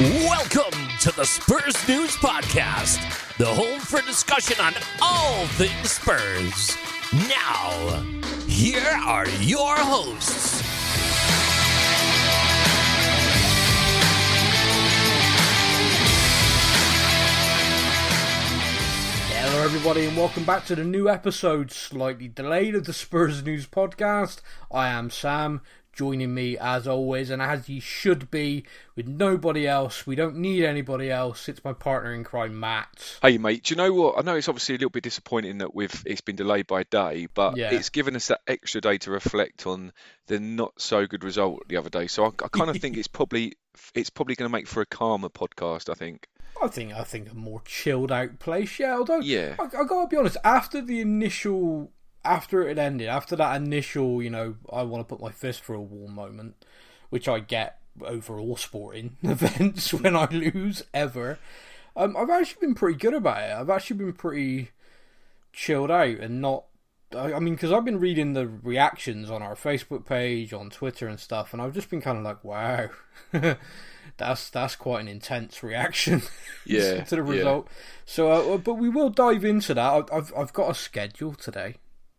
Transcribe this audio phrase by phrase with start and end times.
[0.00, 2.98] Welcome to the Spurs News Podcast,
[3.38, 4.72] the home for discussion on
[5.02, 6.76] all things Spurs.
[7.12, 8.04] Now,
[8.46, 10.57] here are your hosts.
[19.68, 24.40] Everybody, and welcome back to the new episode, slightly delayed, of the Spurs News Podcast.
[24.72, 25.60] I am Sam,
[25.98, 30.06] joining me as always, and as he should be, with nobody else.
[30.06, 31.48] We don't need anybody else.
[31.48, 33.18] It's my partner in crime, Matt.
[33.20, 34.16] Hey mate, do you know what?
[34.16, 36.84] I know it's obviously a little bit disappointing that we've it's been delayed by a
[36.84, 37.72] day, but Yeah.
[37.72, 39.92] it's given us that extra day to reflect on
[40.28, 42.06] the not so good result the other day.
[42.06, 43.54] So I, I kind of think it's probably
[43.94, 45.90] it's probably going to make for a calmer podcast.
[45.90, 46.28] I think.
[46.62, 48.78] I think I think a more chilled out place.
[48.78, 49.56] Yeah, although Yeah.
[49.58, 50.36] I, I gotta be honest.
[50.44, 51.92] After the initial,
[52.28, 55.74] after it ended, after that initial, you know, I want to put my fist for
[55.74, 56.64] a wall moment,
[57.10, 61.38] which I get over all sporting events when I lose ever.
[61.96, 63.52] Um, I've actually been pretty good about it.
[63.52, 64.70] I've actually been pretty
[65.52, 66.64] chilled out and not.
[67.14, 71.08] I I mean, because I've been reading the reactions on our Facebook page, on Twitter
[71.08, 72.90] and stuff, and I've just been kind of like, wow,
[74.16, 76.22] that's that's quite an intense reaction
[76.64, 77.30] Yeah, to the yeah.
[77.32, 77.68] result.
[78.04, 80.08] So, uh, but we will dive into that.
[80.12, 81.76] I've, I've got a schedule today.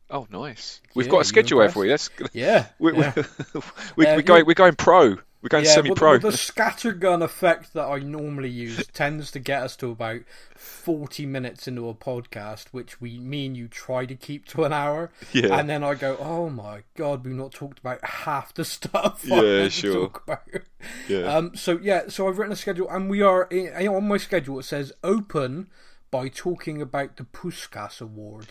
[0.09, 0.81] Oh, nice.
[0.95, 1.75] We've Yeah, got a schedule impressed?
[1.75, 1.88] have we?
[1.88, 3.13] That's Yeah, we, yeah.
[3.53, 3.61] we,
[3.95, 5.17] we, Uh, we're going we're going pro.
[5.41, 6.19] We're going yeah, semi-pro.
[6.19, 10.21] But, but the scattergun effect that I normally use tends to get us to about
[10.55, 14.73] forty minutes into a podcast, which we, me and you, try to keep to an
[14.73, 15.11] hour.
[15.31, 15.57] Yeah.
[15.57, 19.35] And then I go, "Oh my god, we've not talked about half the stuff." I
[19.35, 19.93] Yeah, to sure.
[19.93, 20.43] talk about.
[21.07, 21.23] Yeah.
[21.23, 21.55] Um.
[21.55, 22.09] So yeah.
[22.09, 24.59] So I've written a schedule, and we are in, on my schedule.
[24.59, 25.69] It says open
[26.11, 28.47] by talking about the Puskas Award.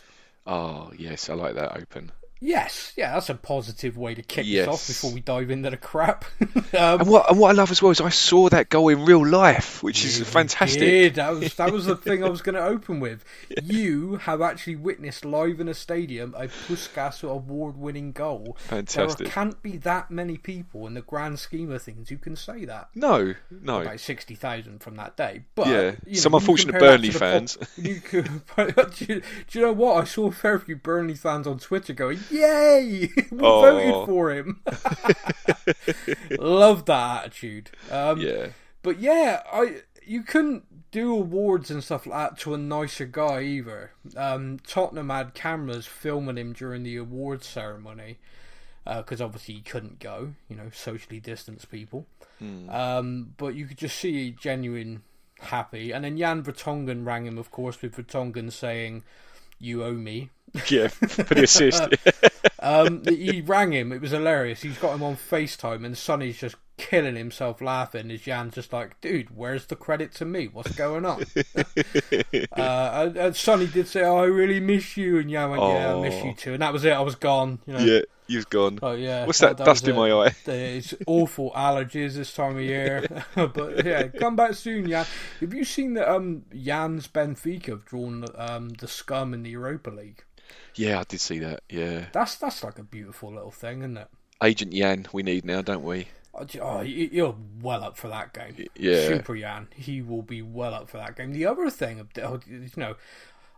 [0.48, 2.10] Oh yes, I like that open.
[2.40, 4.66] Yes, yeah, that's a positive way to kick Yes.
[4.66, 6.24] this off before we dive into the crap.
[6.40, 9.04] um, And what and what I love as well is I saw that goal in
[9.04, 10.80] real life, which is fantastic.
[10.80, 11.14] Did.
[11.16, 13.24] That was that was the thing I was going to open with.
[13.62, 18.56] You have actually witnessed live in a stadium a Puskas award-winning goal.
[18.60, 19.18] Fantastic.
[19.26, 22.64] There can't be that many people in the grand scheme of things who can say
[22.66, 22.88] that.
[22.94, 23.80] No, no.
[23.82, 27.56] About sixty thousand from that day, but Yeah, you know, some unfortunate Burnley fans.
[27.56, 28.24] pop- you could,
[28.56, 30.00] do, you, do you know what?
[30.00, 33.60] I saw a fair few Burnley fans on Twitter going, "Yay, we Oh.
[33.60, 34.60] voted for him."
[36.38, 37.70] Love that attitude.
[37.90, 38.48] Um, Yeah.
[38.82, 43.42] but yeah, I you couldn't do awards and stuff like that to a nicer guy
[43.42, 43.92] either.
[44.16, 48.18] Um, Tottenham had cameras filming him during the awards ceremony
[48.86, 52.06] because obviously he couldn't go, you know, socially distanced people.
[52.70, 55.02] Um, but you could just see genuine
[55.40, 55.92] happy.
[55.92, 59.02] And then Jan Vertonghen rang him, of course, with Vertonghen saying,
[59.58, 60.30] "You owe me."
[60.68, 61.82] Yeah, for the assist.
[62.60, 63.92] Um, he rang him.
[63.92, 64.62] It was hilarious.
[64.62, 68.10] He's got him on FaceTime, and Sonny's just killing himself laughing.
[68.10, 70.46] As Jan's just like, "Dude, where's the credit to me?
[70.46, 71.24] What's going on?"
[72.52, 75.94] uh, and, and Sonny did say, "Oh, I really miss you," and Jan went, "Yeah,
[75.96, 76.26] I miss Oh.
[76.26, 76.92] you too." And that was it.
[76.92, 77.58] I was gone.
[77.66, 77.78] You know.
[77.80, 78.78] yeah, you've gone.
[78.82, 79.24] Oh yeah.
[79.26, 80.34] What's that, dust was in my eye?
[80.46, 83.06] It's awful allergies this time of year.
[83.34, 85.06] but yeah, come back soon, Jan.
[85.40, 89.90] Have you seen that um Jan's Benfica have drawn um the scum in the Europa
[89.90, 90.24] League?
[90.74, 91.62] Yeah, I did see that.
[91.68, 94.08] Yeah, That's that's like a beautiful little thing, isn't it?
[94.42, 96.08] Agent Jan, we need now, don't we?
[96.34, 98.68] Oh, Oh, you- you're well up for that game.
[98.76, 99.06] yeah.
[99.08, 101.32] Super Jan, He will be well up for that game.
[101.32, 102.94] The other thing, oh, you know,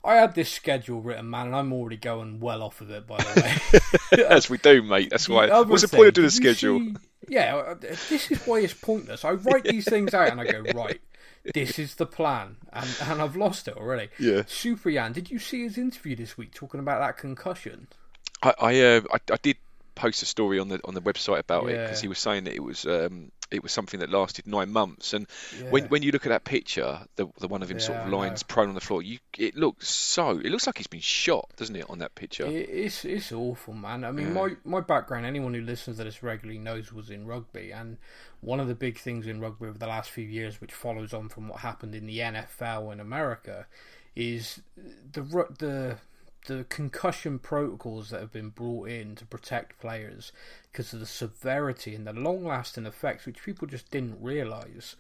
[0.03, 3.19] I had this schedule written, man, and I'm already going well off of it, by
[3.19, 3.81] the
[4.13, 4.25] way.
[4.25, 5.11] As we do, mate.
[5.11, 5.61] That's The why.
[5.63, 6.79] What's the thing, point of doing a schedule?
[6.79, 6.95] see-
[7.29, 9.25] yeah, uh, this is why it's pointless.
[9.27, 11.01] I write these things out and I go, right,
[11.55, 12.57] this is the plan.
[12.73, 14.09] And, and I've lost it already.
[14.19, 14.43] Yeah.
[14.47, 17.89] Super Jan, did you see his interview this week talking about that concussion?
[18.43, 19.57] I I, uh, I I did
[19.95, 22.55] post a story on the on the website about it because he was saying that
[22.55, 25.13] it was um it was something that lasted nine months.
[25.13, 25.27] And
[25.71, 25.89] when Yeah.
[25.89, 28.69] when you look at that picture, the the one of him sort of lying prone
[28.69, 31.89] on the floor, you it looks so it looks like he's been shot, doesn't it,
[31.89, 32.47] on that picture?
[32.47, 34.05] It, it's it's awful, man.
[34.05, 37.73] I mean, my my background, anyone who listens to this regularly knows, was in rugby,
[37.73, 37.99] and
[38.41, 41.29] one of the big things in rugby over the last few years, which follows on
[41.29, 43.67] from what happened in the NFL in America,
[44.17, 44.61] is
[45.13, 45.23] the
[45.59, 45.99] the
[46.47, 50.33] the concussion protocols that have been brought in to protect players
[50.71, 54.97] because of the severity and the long lasting effects, which people just didn't realize.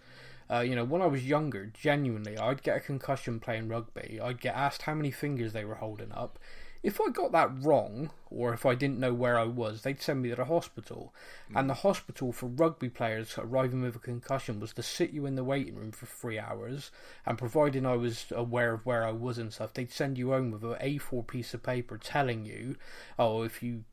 [0.50, 4.20] Uh, you know, when I was younger, genuinely, I'd get a concussion playing rugby.
[4.20, 6.38] I'd get asked how many fingers they were holding up.
[6.82, 10.22] If I got that wrong, or if I didn't know where I was, they'd send
[10.22, 11.14] me to the hospital.
[11.48, 11.58] Hmm.
[11.58, 15.34] And the hospital for rugby players arriving with a concussion was to sit you in
[15.34, 16.90] the waiting room for three hours,
[17.26, 20.50] and providing I was aware of where I was and stuff, they'd send you home
[20.50, 22.76] with an A4 piece of paper telling you,
[23.18, 23.84] oh, if you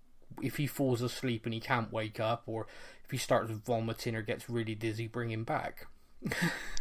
[0.42, 2.68] if he falls asleep and he can't wake up, or
[3.04, 5.88] if he starts vomiting or gets really dizzy, bring him back.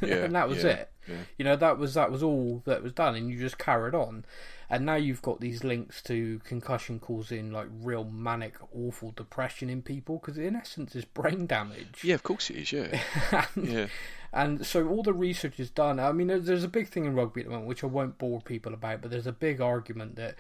[0.03, 0.91] Yeah, and that was it.
[1.39, 4.25] You know, that was that was all that was done, and you just carried on.
[4.69, 9.81] And now you've got these links to concussion causing like real manic, awful depression in
[9.81, 12.01] people because in essence it's brain damage.
[12.03, 12.73] Yeah, of course it is.
[12.73, 13.01] Yeah,
[13.55, 13.87] and, yeah.
[14.33, 16.01] and so all the research is done.
[16.01, 18.19] I mean, there's, there's a big thing in rugby at the moment, which I won't
[18.19, 20.35] bore people about, but there's a big argument that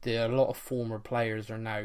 [0.00, 1.84] there a lot of former players are now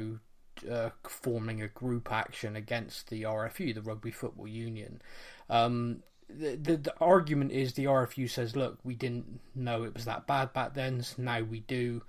[0.69, 5.01] uh, forming a group action against the RFU, the Rugby Football Union.
[5.49, 10.05] Um, the, the, the argument is the RFU says, look, we didn't know it was
[10.05, 12.01] that bad back then, so now we do.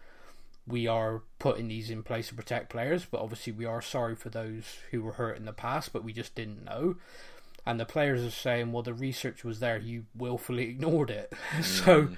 [0.66, 4.30] We are putting these in place to protect players, but obviously we are sorry for
[4.30, 6.96] those who were hurt in the past, but we just didn't know.
[7.66, 11.32] And the players are saying, well, the research was there, you willfully ignored it.
[11.62, 12.08] so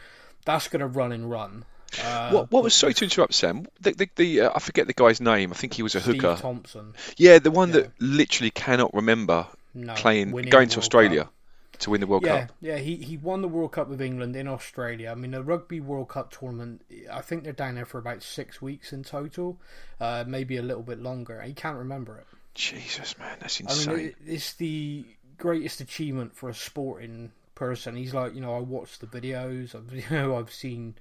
[0.44, 1.64] that's going to run and run.
[2.02, 3.66] Uh, What what was sorry to interrupt, Sam?
[3.80, 5.52] The, the, the uh, I forget the guy's name.
[5.52, 6.36] I think he was a Steve hooker.
[6.40, 6.94] Thompson.
[7.16, 11.32] Yeah, the one that literally cannot remember No, playing going to Australia Cup.
[11.80, 12.52] To win the World Yeah, Cup.
[12.60, 15.10] yeah, he, he won the World Cup with England in Australia.
[15.10, 16.82] I mean, the Rugby World Cup tournament,
[17.12, 19.58] I think they're down there for about six weeks in total,
[20.00, 21.40] uh, maybe a little bit longer.
[21.42, 22.26] He can't remember it.
[22.54, 23.96] Jesus, man, that's I insane.
[23.96, 25.04] mean, it, it's the
[25.38, 27.96] greatest achievement for a sporting person.
[27.96, 30.94] He's like, you know, I watched the videos, I've, you know, I've seen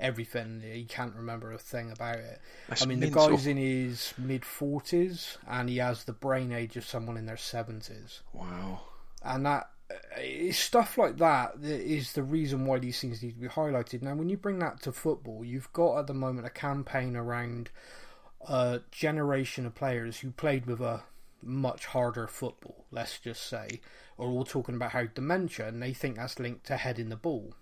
[0.00, 0.62] everything.
[0.64, 2.40] He can't remember a thing about it.
[2.68, 3.24] That's I mean, mental.
[3.28, 7.26] the guy's in his mid 40s and he has the brain age of someone in
[7.26, 8.20] their 70s.
[8.32, 8.80] wow.
[9.22, 9.68] and that
[10.16, 14.02] it's stuff like that that is the reason why these things need to be highlighted.
[14.02, 17.70] Now, when you bring that to football, you've got at the moment a campaign around
[18.48, 21.02] a generation of players who played with a
[21.42, 23.80] much harder football, let's just say,
[24.18, 27.54] are all talking about how dementia, and they think that's linked to heading the ball.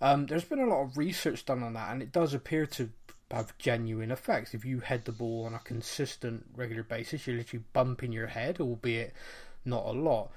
[0.00, 2.90] Um, there's been a lot of research done on that, and it does appear to
[3.30, 4.54] have genuine effects.
[4.54, 8.60] If you head the ball on a consistent, regular basis, you're literally bumping your head,
[8.60, 9.12] albeit
[9.64, 10.30] not a lot.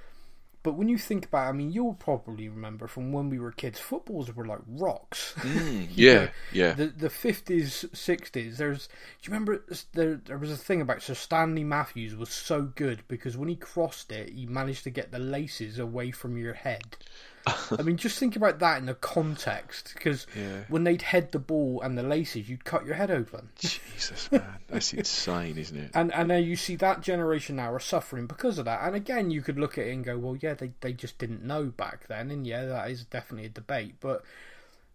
[0.64, 3.52] But when you think about, it, I mean, you'll probably remember from when we were
[3.52, 5.34] kids, footballs were like rocks.
[5.38, 6.74] Mm, yeah, know, yeah.
[6.74, 8.58] The the fifties, sixties.
[8.58, 8.88] There's.
[8.88, 8.94] Do
[9.24, 9.64] you remember
[9.94, 10.22] there?
[10.24, 14.12] There was a thing about Sir Stanley Matthews was so good because when he crossed
[14.12, 16.98] it, he managed to get the laces away from your head.
[17.78, 20.64] I mean, just think about that in the context because Yeah.
[20.68, 23.50] when they'd head the ball and the laces, you'd cut your head open.
[23.58, 25.92] Jesus, man, that's insane, isn't it?
[25.94, 28.82] And and now you see that generation now are suffering because of that.
[28.84, 31.44] And again, you could look at it and go, well, yeah, they they just didn't
[31.44, 33.96] know back then, and yeah, that is definitely a debate.
[34.00, 34.24] But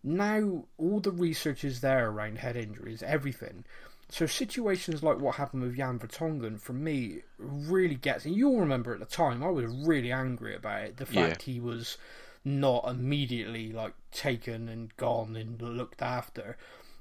[0.04, 3.64] now all the research is there around head injuries, everything.
[4.08, 8.24] So situations like what happened with Jan Vertonghen, for me, really gets.
[8.24, 10.96] And you'll remember at the time, I was really angry about it.
[10.98, 11.98] The fact he was
[12.46, 16.56] not immediately like taken and gone and looked after.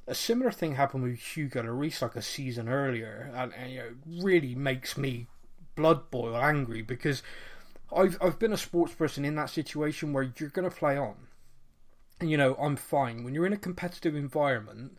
[0.07, 4.24] A similar thing happened with Hugo Lloris like a season earlier, and, and you know,
[4.24, 5.27] really makes me
[5.75, 7.21] blood boil angry because
[7.95, 11.15] I've I've been a sports person in that situation where you're going to play on,
[12.19, 14.98] and you know I'm fine when you're in a competitive environment.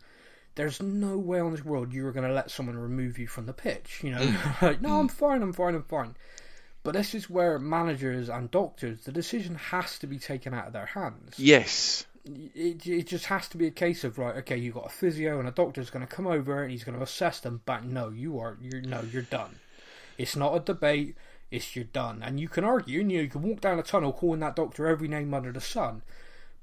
[0.55, 3.45] There's no way on this world you are going to let someone remove you from
[3.45, 3.99] the pitch.
[4.01, 6.15] You know, like, no, I'm fine, I'm fine, I'm fine.
[6.87, 10.73] But this is where managers and doctors, the decision has to be taken out of
[10.73, 12.05] their hands Yes.
[12.25, 15.37] it, it just has to be a case of right okay you've got a physio
[15.39, 18.09] and a doctor's going to come over and he's going to assess them but no
[18.09, 19.57] you are you're no you're done
[20.17, 21.15] it's not a debate
[21.51, 24.13] it's you're done and you can argue and you, you can walk down a tunnel
[24.13, 26.01] calling that doctor every name under the sun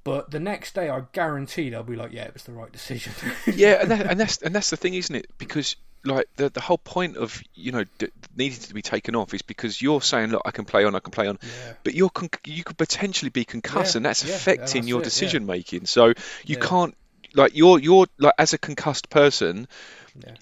[0.04, 3.12] but the next day i guarantee they'll be like yeah it was the right decision
[3.47, 5.26] Yeah, and, that, and that's and that's the thing, isn't it?
[5.38, 9.32] Because like the the whole point of you know d- needing to be taken off
[9.34, 11.73] is because you're saying, look, I can play on, I can play on, Yeah.
[11.82, 15.00] but you're con- you could potentially be concussed, Yeah, and that's yeah, affecting that's your
[15.00, 15.87] it, decision making.
[15.87, 16.12] So
[16.44, 16.96] you can't
[17.34, 19.66] like you're you're like as a concussed person.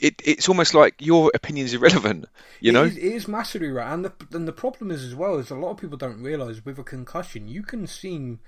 [0.00, 2.26] It, it's almost like your opinion is irrelevant,
[2.60, 2.84] you know.
[2.84, 5.50] It is, it is massively right, and the and the problem is as well is
[5.50, 8.40] a lot of people don't realize with a concussion you can seem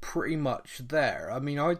[0.00, 1.30] pretty much there.
[1.32, 1.78] I mean, I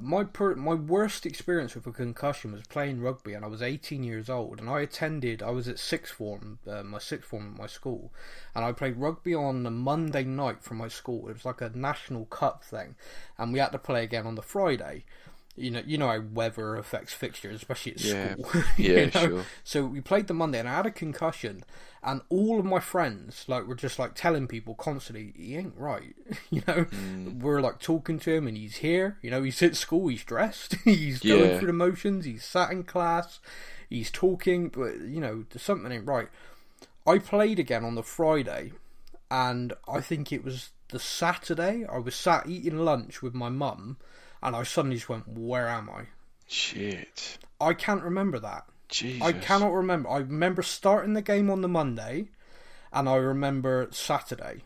[0.00, 4.02] my per, my worst experience with a concussion was playing rugby, and I was 18
[4.02, 5.42] years old, and I attended.
[5.42, 8.12] I was at sixth form, uh, my sixth form at my school,
[8.54, 11.28] and I played rugby on a Monday night for my school.
[11.28, 12.96] It was like a national cup thing,
[13.38, 15.04] and we had to play again on the Friday.
[15.56, 18.34] You know, you know how weather affects fixtures, especially at Yeah.
[18.36, 18.50] school.
[18.78, 19.10] Yeah, know?
[19.10, 19.46] sure.
[19.62, 21.64] So we played the Monday, and I had a concussion,
[22.02, 26.14] and all of my friends like were just like telling people constantly, "He ain't right."
[26.50, 27.40] you know, Mm.
[27.40, 29.18] we're like talking to him, and he's here.
[29.22, 31.58] You know, he's at school, he's dressed, he's going Yeah.
[31.58, 33.40] through the motions, he's sat in class,
[33.88, 36.28] he's talking, but you know, there's something ain't right.
[37.06, 38.72] I played again on the Friday,
[39.30, 41.84] and I think it was the Saturday.
[41.90, 43.98] I was sat eating lunch with my mum,
[44.44, 46.08] and I suddenly just went, "Where am I?"
[46.46, 47.38] Shit.
[47.60, 48.66] I can't remember that.
[48.88, 49.22] Jesus.
[49.22, 50.10] I cannot remember.
[50.10, 52.28] I remember starting the game on the Monday,
[52.92, 54.64] and I remember Saturday.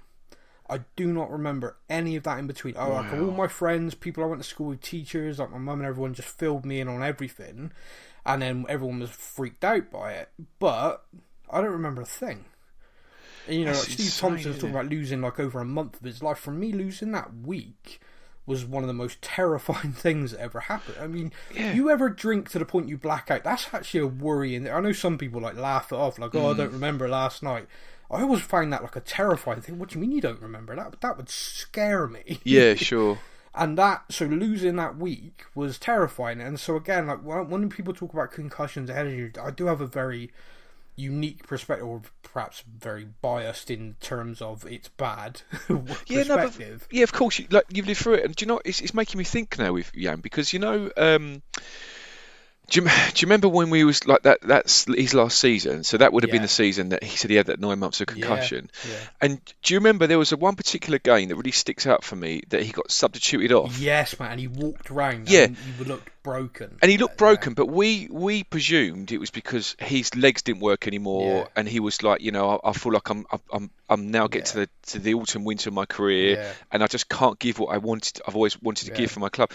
[0.69, 2.75] I do not remember any of that in between.
[2.77, 5.79] Oh, like all my friends, people I went to school with, teachers, like my mum
[5.79, 7.73] and everyone, just filled me in on everything,
[8.27, 10.29] and then everyone was freaked out by it.
[10.59, 11.07] But
[11.49, 12.45] I don't remember a thing.
[13.47, 15.65] And, you know, That's like Steve insane, Thompson was talking about losing like over a
[15.65, 16.39] month of his life.
[16.39, 17.99] For me, losing that week
[18.49, 20.97] was one of the most terrifying things that ever happened.
[21.01, 21.75] I mean, Yeah.
[21.75, 23.45] you ever drink to the point you black out?
[23.45, 24.69] That's actually a worrying.
[24.69, 26.57] I know some people like laugh it off, like, "Oh, I Mm.
[26.57, 27.69] don't remember last night."
[28.11, 29.79] I always find that like a terrifying thing.
[29.79, 30.99] What do you mean you don't remember that?
[31.03, 32.41] That would scare me.
[32.45, 33.19] Yeah, sure.
[33.55, 36.41] and that so losing that week was terrifying.
[36.41, 40.31] And so again, like when, when people talk about concussions, I do have a very
[40.99, 45.43] unique perspective, or perhaps very biased in terms of it's bad
[46.07, 46.89] Yeah, no, but, perspective.
[46.91, 47.39] yeah, of course.
[47.39, 49.59] You, like you've lived through it, and do you know it's, it's making me think
[49.59, 51.43] now with Jan because you know, um,
[52.71, 54.41] do you, do you remember when we was like that?
[54.43, 57.37] That's his last season, so that would have been the season that he said he
[57.37, 58.71] had that nine months of concussion.
[58.89, 58.95] yeah.
[59.21, 62.17] And do you remember there was a one particular game that really sticks out for
[62.17, 63.79] me that he got substituted off?
[63.79, 64.33] Yes, man.
[64.33, 65.29] And he walked around.
[65.31, 65.45] Yeah.
[65.45, 66.77] and he looked broken.
[66.83, 67.27] And he looked Yeah.
[67.27, 71.47] broken, but we we presumed it was because his legs didn't work anymore, Yeah.
[71.57, 74.45] and he was like, you know, I, I feel like I'm I'm I'm now getting
[74.47, 76.53] to the to the autumn winter of my career, Yeah.
[76.71, 78.21] and I just can't give what I wanted.
[78.29, 78.99] I've always wanted to Yeah.
[78.99, 79.51] give for my club.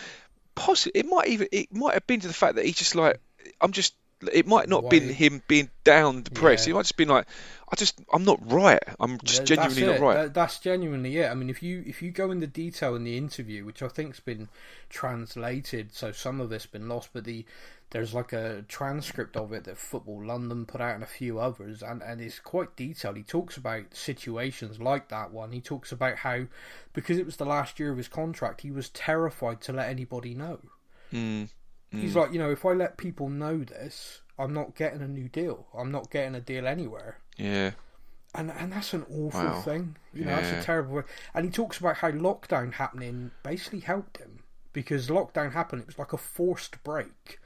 [0.56, 3.20] Possibly, it might even it might have been to the fact that he's just like
[3.60, 3.96] I'm just.
[4.32, 6.68] It might not been him being down, depressed.
[6.68, 6.72] Yeah.
[6.72, 7.28] It might just been like,
[7.72, 8.80] I just I'm not right.
[9.00, 10.14] I'm just Th- genuinely not right.
[10.16, 11.30] That- that's genuinely it.
[11.30, 14.20] I mean, if you if you go into detail in the interview, which I think's
[14.20, 14.50] been
[14.90, 17.46] translated, so some of it's been lost, but the
[17.90, 21.84] there's like a transcript of it that Football London put out and a few others,
[21.84, 23.18] and and it's quite detailed.
[23.18, 25.52] He talks about situations like that one.
[25.52, 26.46] He talks about how
[26.94, 30.34] because it was the last year of his contract, he was terrified to let anybody
[30.34, 30.60] know.
[31.14, 31.50] Mm,
[32.00, 35.30] He's like, you know, if I let people know this, I'm not getting a new
[35.30, 35.68] deal.
[35.78, 37.72] I'm not getting a deal anywhere yeah,
[38.36, 39.54] and and that's an awful Wow.
[39.54, 39.96] thing.
[40.14, 41.04] You know, that's a terrible.
[41.34, 45.82] And he talks about how lockdown happening basically helped him because lockdown happened.
[45.82, 47.40] It was like a forced break,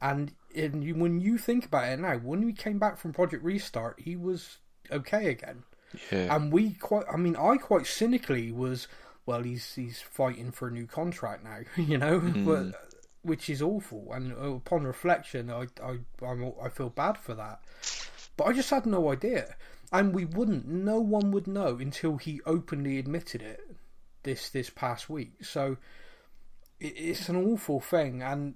[0.00, 3.44] and in you, when you think about it now, when we came back from Project
[3.44, 4.58] Restart, he was
[4.90, 5.64] okay again.
[6.10, 8.88] yeah, And we quite, I mean, I quite cynically was,
[9.26, 12.44] well, he's he's fighting for a new contract now, you know, Hmm.
[12.44, 12.72] but
[13.22, 14.12] which is awful.
[14.12, 17.60] And upon reflection, I I I'm, I feel bad for that.
[18.36, 19.56] But I just had no idea,
[19.92, 20.66] and we wouldn't.
[20.66, 23.60] No one would know until he openly admitted it
[24.22, 25.44] this this past week.
[25.44, 25.76] So
[26.78, 28.54] it, it's an awful thing, and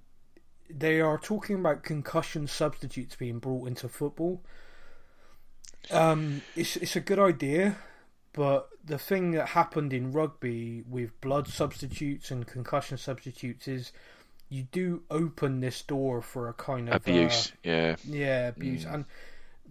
[0.70, 4.42] they are talking about concussion substitutes being brought into football.
[5.90, 7.76] Um, it's it's a good idea,
[8.32, 13.92] but the thing that happened in rugby with blood substitutes and concussion substitutes is
[14.54, 17.52] you do open this door for a kind of uh, abuse.
[17.64, 19.04] Yeah, yeah, abuse, and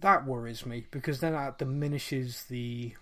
[0.00, 2.92] that worries me because then that diminishes the,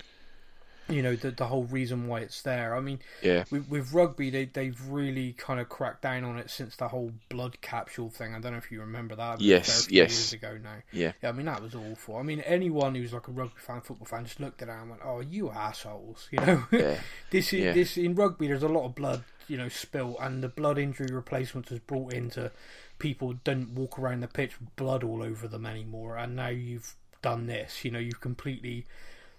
[0.88, 2.76] you know, the the whole reason why it's there.
[2.76, 6.50] I mean, yeah, with, with rugby, they they've really kind of cracked down on it
[6.50, 8.34] since the whole blood capsule thing.
[8.34, 9.40] I don't know if you remember that.
[9.40, 10.12] Yes, a fair few yes.
[10.12, 10.76] Years ago now.
[10.92, 12.16] yeah, Yeah, I mean that was awful.
[12.16, 14.90] I mean anyone who's like a rugby fan, football fan, just looked at it and
[14.90, 16.64] went, "Oh, you assholes!" You know.
[16.70, 16.98] yeah,
[17.30, 17.72] this is Yeah.
[17.72, 18.46] this in rugby.
[18.48, 22.12] There's a lot of blood, you know, spill, and the blood injury replacement was brought
[22.12, 22.50] into
[22.98, 26.16] people don't walk around the pitch with blood all over them anymore.
[26.16, 27.84] And now you've done this.
[27.84, 28.86] You know, you've completely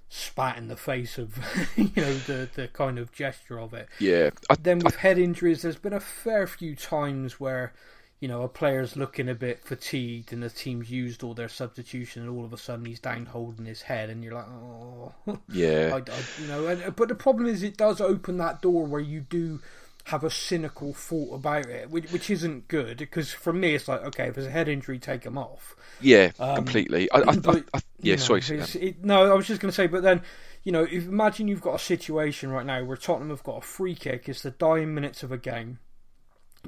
[0.09, 1.39] spat in the face of
[1.75, 3.87] you know the the kind of gesture of it.
[3.99, 4.29] yeah.
[4.49, 7.73] I, Then with head injuries, there's been a fair few times where,
[8.19, 12.21] you know, a player's looking a bit fatigued and the team's used all their substitution,
[12.21, 15.13] and all of a sudden he's down holding his head, and you're like, oh,
[15.49, 16.67] yeah, I, I, you know.
[16.67, 19.59] And, but the problem is, it does open that door where you do
[20.05, 22.97] have a cynical thought about it, which, which isn't good.
[22.97, 25.75] Because for me, it's like, okay, if there's a head injury, take him off.
[25.99, 27.09] yeah, completely.
[27.11, 28.41] I, I, Um, But, I, you yeah, know, sorry.
[28.75, 30.21] it- no, I was just going to say, but then,
[30.63, 33.61] you know, if, imagine you've got a situation right now where Tottenham have got a
[33.61, 34.27] free kick.
[34.27, 35.79] It's the dying minutes of a game.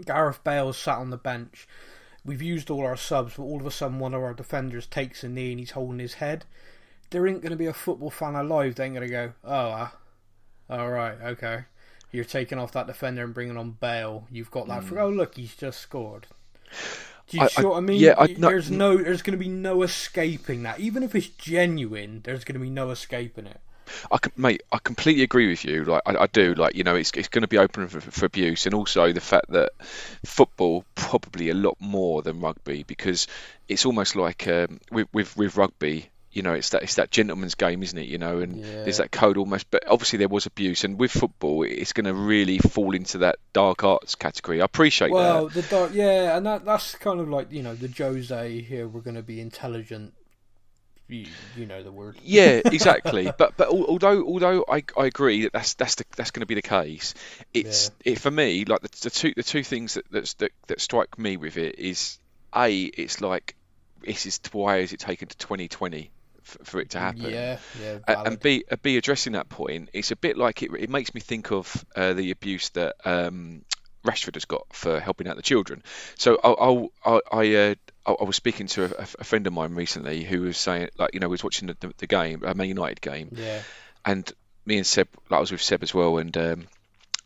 [0.06, 1.68] Gareth Bale's sat on the bench.
[2.25, 5.24] We've used all our subs, but all of a sudden one of our defenders takes
[5.24, 6.46] a knee and he's holding his head.
[7.12, 8.75] There ain't going to be a football fan alive.
[8.75, 9.50] They ain't going to go, oh,
[9.88, 9.96] ah,
[10.70, 11.65] all right, okay.
[12.16, 14.28] You're taking off that defender and bringing on Bale.
[14.32, 14.82] You've got that.
[14.84, 14.86] Mm.
[14.86, 16.28] For, oh look, he's just scored.
[17.30, 18.00] Do you I- see I- what I mean?
[18.00, 20.80] yeah, I- no- there's no, there's going to be no escaping that.
[20.80, 23.60] Even if it's genuine, there's going to be no escaping it.
[24.12, 25.86] I com- mate, I completely agree with you.
[25.86, 26.56] Like I, I do.
[26.56, 29.22] Like you know, it's it's going to be open for, for abuse, and also the
[29.22, 29.74] fact that
[30.26, 33.28] football probably a lot more than rugby because
[33.68, 36.10] it's almost like um, with, with with rugby.
[36.36, 38.08] You know, it's that it's that gentleman's game, isn't it?
[38.10, 39.72] You know, and there's that code almost.
[39.72, 43.38] But obviously there was abuse, and with football, it's going to really fall into that
[43.54, 44.62] dark arts category.
[44.62, 45.34] I appreciate Well, that.
[45.34, 48.86] Well, the dark, yeah, and that that's kind of like you know the Jose here.
[48.86, 50.13] We're going to be intelligent.
[51.08, 52.18] You, you know the word.
[52.22, 53.32] Yeah, exactly.
[53.38, 56.56] but but although although I, I agree that that's that's the, that's going to be
[56.56, 57.13] the case,
[57.54, 60.82] it's it, for me like the, the two the two things that that's, that that
[60.82, 62.20] strike me with it is
[62.54, 63.56] a it's like
[64.01, 66.12] this is why is it taken to 2020
[66.46, 67.30] for, for it to happen?
[67.30, 68.00] Yeah, yeah.
[68.08, 68.28] Valid.
[68.28, 70.72] and B, uh, B addressing that point, it's a bit like it.
[70.78, 73.64] It makes me think of uh, the abuse that um,
[74.06, 75.84] Rashford has got for helping out the children.
[76.18, 77.75] So I'll, I, I, uh,
[78.06, 81.14] I I was speaking to a, a friend of mine recently who was saying, like,
[81.14, 83.62] you know, was watching the, the, the game, a Man United game, yeah,
[84.06, 84.32] and
[84.66, 86.68] me and Seb, like, I was with Seb as well, and um,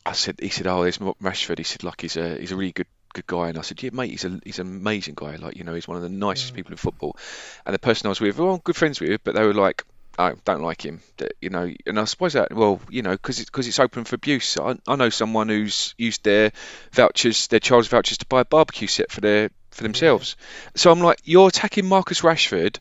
[0.05, 1.57] I said, he said, oh, there's Rashford.
[1.57, 3.89] He said, like, he's a he's a really good good guy, and I said, yeah,
[3.93, 5.35] mate, he's a he's an amazing guy.
[5.35, 6.55] Like, you know, he's one of the nicest mm.
[6.55, 7.17] people in football.
[7.65, 9.83] And the person I was with, well, I'm good friends with, but they were like.
[10.17, 10.99] I don't like him,
[11.39, 14.15] you know, and I suppose that well, you know, because it's because it's open for
[14.15, 14.57] abuse.
[14.57, 16.51] I, I know someone who's used their
[16.91, 20.35] vouchers, their child's vouchers, to buy a barbecue set for their for themselves.
[20.75, 22.79] So I'm like, you're attacking Marcus Rashford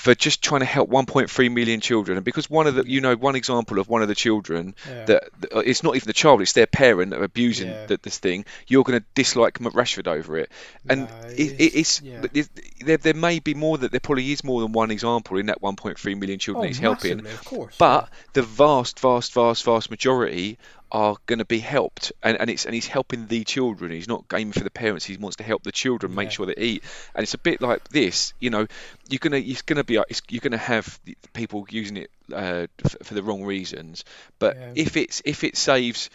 [0.00, 3.14] for just trying to help 1.3 million children, and because one of the, you know,
[3.16, 5.04] one example of one of the children Yeah.
[5.04, 5.22] that
[5.66, 7.84] it's not even the child, it's their parent that are abusing Yeah.
[7.86, 8.46] the, this thing.
[8.66, 10.50] You're going to dislike Rashford over it,
[10.88, 12.22] and No, it, it's- it, it's yeah.
[12.32, 12.48] it-
[12.80, 15.60] there, there may be more that there probably is more than one example in that
[15.60, 17.20] 1.3 million children oh, he's helping.
[17.26, 17.74] of course.
[17.78, 20.58] But the vast, vast, vast, vast majority
[20.92, 23.90] are going to be helped, and, and it's and he's helping the children.
[23.92, 25.04] He's not aiming for the parents.
[25.04, 26.30] He wants to help the children, make Yeah.
[26.30, 26.84] sure they eat.
[27.14, 28.66] And it's a bit like this, you know.
[29.08, 32.96] You're gonna, it's gonna be, it's, you're gonna have the people using it uh, f-
[33.02, 34.04] for the wrong reasons.
[34.38, 34.72] But Yeah.
[34.74, 36.10] if it's if it saves,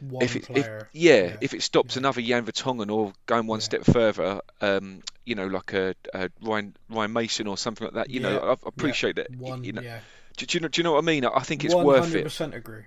[0.00, 3.60] one if it, if, player, yeah, if it stops another Jan Vertonghen or going one
[3.60, 3.64] Yeah.
[3.64, 8.10] step further, um, you know, like a, a Ryan Ryan Mason or something like that.
[8.10, 9.34] You know, I, I appreciate that.
[9.36, 10.00] one, you know, yeah.
[10.36, 11.24] do, do you know, do you know what I mean?
[11.24, 12.24] I think it's One worth hundred it.
[12.24, 12.84] percent agree.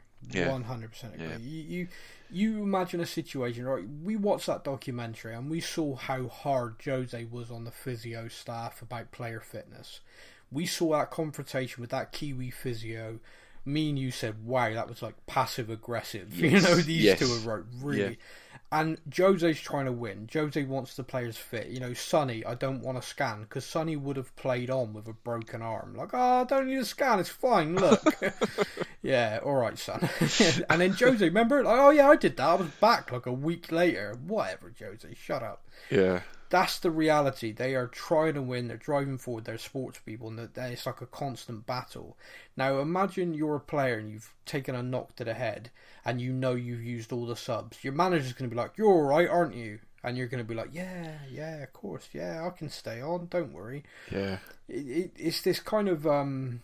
[0.50, 1.28] One hundred percent agree.
[1.28, 1.38] Yeah.
[1.38, 1.88] You, you
[2.32, 3.86] you imagine a situation, right?
[4.04, 8.82] We watched that documentary and we saw how hard Jose was on the physio staff
[8.82, 10.00] about player fitness.
[10.52, 13.20] We saw that confrontation with that Kiwi physio.
[13.66, 17.20] Me and you said, "Wow, that was like passive aggressive." You know, these yes.
[17.20, 18.00] two are right, really.
[18.00, 18.16] Yeah.
[18.74, 20.28] And Jose's trying to win.
[20.34, 21.68] Jose wants the players fit.
[21.68, 25.08] You know, Sonny, I don't want to scan because Sonny would have played on with
[25.08, 25.94] a broken arm.
[25.96, 27.20] Like, oh, I don't need a scan.
[27.20, 27.76] It's fine.
[27.76, 28.04] Look.
[29.04, 30.10] yeah, all right, son.
[30.72, 31.64] and then Jose, remember?
[31.64, 32.48] Like, oh yeah, I did that.
[32.48, 34.18] I was back like a week later.
[34.26, 35.14] Whatever, Jose.
[35.14, 35.68] Shut up.
[35.92, 36.22] Yeah.
[36.54, 37.52] That's the reality.
[37.52, 38.68] They are trying to win.
[38.68, 39.46] They're driving forward.
[39.46, 42.16] They're sports people, and it's like a constant battle.
[42.56, 45.72] Now, imagine you're a player and you've taken a knock to the head,
[46.06, 47.84] and you know you've used all the subs.
[47.84, 50.48] Your manager's going to be like, "You're all right, aren't you?" And you're going to
[50.48, 53.30] be like, "Yeah, yeah, of course, yeah, I can stay on.
[53.32, 54.38] Don't worry." Yeah.
[54.70, 56.62] It, it, it's this kind of um,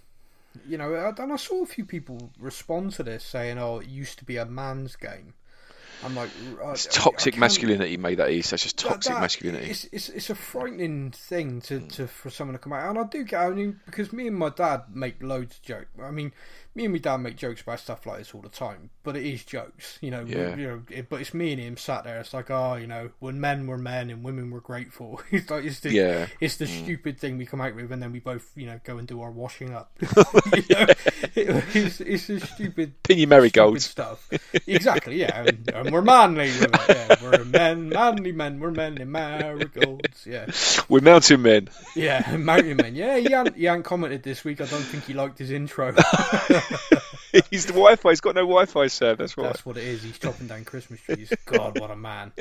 [0.67, 4.19] you know, and I saw a few people respond to this saying, "Oh, it used
[4.19, 5.33] to be a man's game."
[6.03, 6.29] I'm like,
[6.63, 8.15] I- It's toxic masculinity, mate.
[8.15, 8.49] That is.
[8.49, 9.65] That's just toxic that- masculinity.
[9.65, 9.71] Hmm.
[9.71, 13.03] It's, it's it's a frightening thing to, to for someone to come out, and I
[13.03, 13.41] do get.
[13.41, 15.87] I mean, because me and my dad make loads of jokes.
[16.01, 16.31] I mean,
[16.75, 19.25] me and my dad make jokes about stuff like this all the time, but it
[19.25, 20.23] is jokes, you know.
[20.25, 20.55] Yeah.
[20.55, 22.19] You know, it, but it's me and him sat there.
[22.19, 25.21] It's like, oh, you know, when men were men and women were grateful.
[25.31, 26.27] it's like it's the Yeah.
[26.39, 26.83] It's the mm.
[26.83, 29.21] stupid thing we come out with, and then we both, you know, go and do
[29.21, 29.91] our washing up.
[30.01, 30.05] you
[30.75, 30.85] know,
[31.35, 33.85] it, it's it's the stupid Pin your marigolds.
[33.85, 34.29] stuff.
[34.67, 36.75] Exactly, yeah, and, and we're manly it.
[36.87, 38.59] Yeah, we're men, manly men.
[38.59, 40.25] We're men in marigolds.
[40.25, 40.45] Yeah,
[40.87, 41.69] We're mountain men.
[41.95, 42.95] yeah, mountain men.
[42.95, 44.61] Yeah, he hadn't, he hadn't commented this week.
[44.61, 45.93] I don't think he liked his intro.
[47.51, 48.09] He's the Wi-Fi.
[48.09, 49.15] He's got no Wi-Fi, sir.
[49.15, 49.45] That's right.
[49.45, 50.03] That's what it is.
[50.03, 51.31] He's chopping down Christmas trees.
[51.45, 52.31] God, what a man.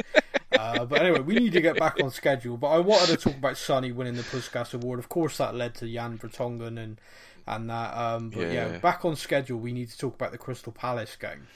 [0.52, 2.56] Uh, but anyway, we need to get back on schedule.
[2.56, 4.98] But I wanted to talk about Sonny winning the Puskas Award.
[4.98, 7.00] Of course, that led to Jan Vertonghen and
[7.46, 7.96] and that.
[7.96, 8.72] Um, but yeah.
[8.72, 8.78] Yeah.
[8.78, 9.58] back on schedule.
[9.58, 11.46] We need to talk about the Crystal Palace game.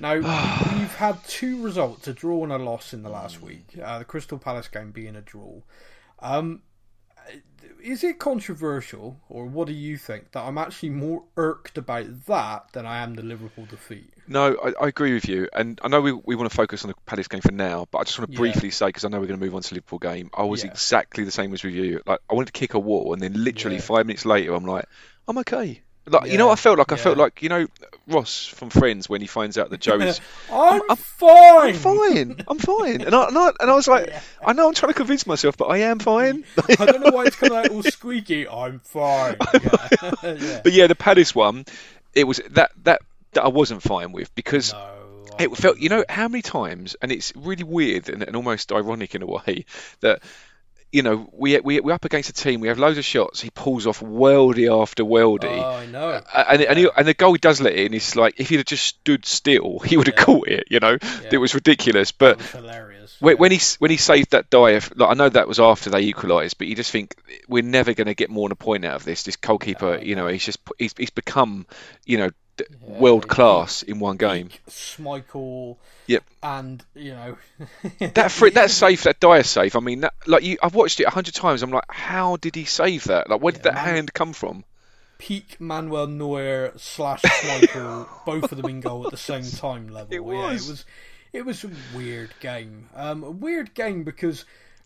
[0.00, 0.14] Now
[0.78, 3.78] we've had two results: a draw and a loss in the last week.
[3.82, 5.60] Uh, the Crystal Palace game being a draw.
[6.20, 6.62] Um,
[7.86, 10.32] is it controversial, or what do you think?
[10.32, 14.12] That I'm actually more irked about that than I am the Liverpool defeat.
[14.26, 16.88] No, I, I agree with you, and I know we, we want to focus on
[16.88, 18.40] the Palace game for now, but I just want to Yeah.
[18.40, 20.30] briefly say because I know we're going to move on to the Liverpool game.
[20.36, 20.70] I was Yeah.
[20.70, 22.02] exactly the same as with you.
[22.06, 23.82] Like I wanted to kick a wall, and then literally Yeah.
[23.82, 24.86] five minutes later, I'm like,
[25.28, 25.80] I'm okay.
[26.08, 27.66] Like you know, what I felt like I felt like you know
[28.06, 30.20] Ross from Friends when he finds out that Joey's.
[30.52, 31.68] I'm, I'm- fine.
[31.68, 34.12] I'm fine, I'm fine, and I, and I and I was like,
[34.44, 36.44] I know I'm trying to convince myself, but I am fine.
[36.78, 38.46] I don't know why it's coming out all squeaky.
[38.46, 39.36] I'm fine.
[39.52, 40.16] Yeah.
[40.22, 40.60] yeah.
[40.62, 41.64] But yeah, the Palace one,
[42.14, 43.00] it was that that
[43.32, 47.10] that I wasn't fine with because No, it felt you know how many times, and
[47.10, 49.64] it's really weird and, and almost ironic in a way
[50.00, 50.22] that.
[50.92, 52.60] You know, we we we're up against a team.
[52.60, 53.40] We have loads of shots.
[53.40, 56.22] He pulls off worldy after worldy, Oh, I know.
[56.34, 58.66] And and, he, and the goal he does let in is like if he'd have
[58.66, 60.24] just stood still, he would have Yeah.
[60.24, 60.64] caught it.
[60.70, 61.28] You know, Yeah.
[61.32, 62.12] it was ridiculous.
[62.12, 63.16] But was hilarious.
[63.20, 63.40] when, yeah.
[63.40, 66.56] when he when he saved that dive, like I know that was after they equalised,
[66.56, 67.16] but you just think
[67.48, 69.24] we're never going to get more than a point out of this.
[69.24, 71.66] This goalkeeper, you know, he's just he's he's become,
[72.06, 72.30] you know,
[72.86, 74.52] Yeah, world class in one game.
[74.68, 75.76] Schmeichel.
[76.06, 76.24] Yep.
[76.42, 77.38] And you know
[78.14, 79.76] That free, that safe, that dire safe.
[79.76, 81.62] I mean, that, like you, I've watched it a hundred times.
[81.62, 83.30] I'm like, how did he save that?
[83.30, 83.78] Like, where did Yeah, that man.
[83.78, 84.64] hand come from?
[85.18, 90.16] peak Manuel Neuer slash Schmeichel, both of them in goal at the same time level.
[90.16, 90.56] It Yeah, was.
[90.56, 90.84] it was
[91.32, 92.88] it was a weird game.
[92.94, 94.44] Um, a weird game because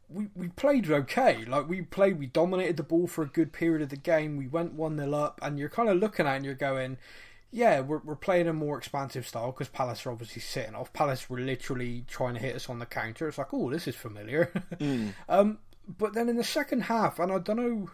[0.08, 1.44] we, we played okay.
[1.44, 4.36] Like we played, we dominated the ball for a good period of the game.
[4.36, 6.98] We went one 0 up, and you're kind of looking at it and you're going,
[7.52, 10.92] yeah, we're we're playing a more expansive style because Palace are obviously sitting off.
[10.92, 13.28] Palace were literally trying to hit us on the counter.
[13.28, 14.52] It's like, oh, this is familiar.
[15.28, 15.58] um,
[15.98, 17.90] but then in the second half, and I don't know.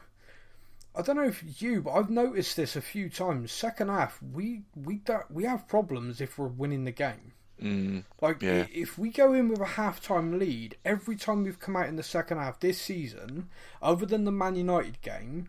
[0.99, 3.53] I don't know if you, but I've noticed this a few times.
[3.53, 7.33] Second half, we we don't, we have problems if we're winning the game.
[7.63, 8.67] Mm, Like Yeah.
[8.73, 12.03] if we go in with a half-time lead, every time we've come out in the
[12.03, 13.49] second half this season,
[13.83, 15.49] other than the Man United game,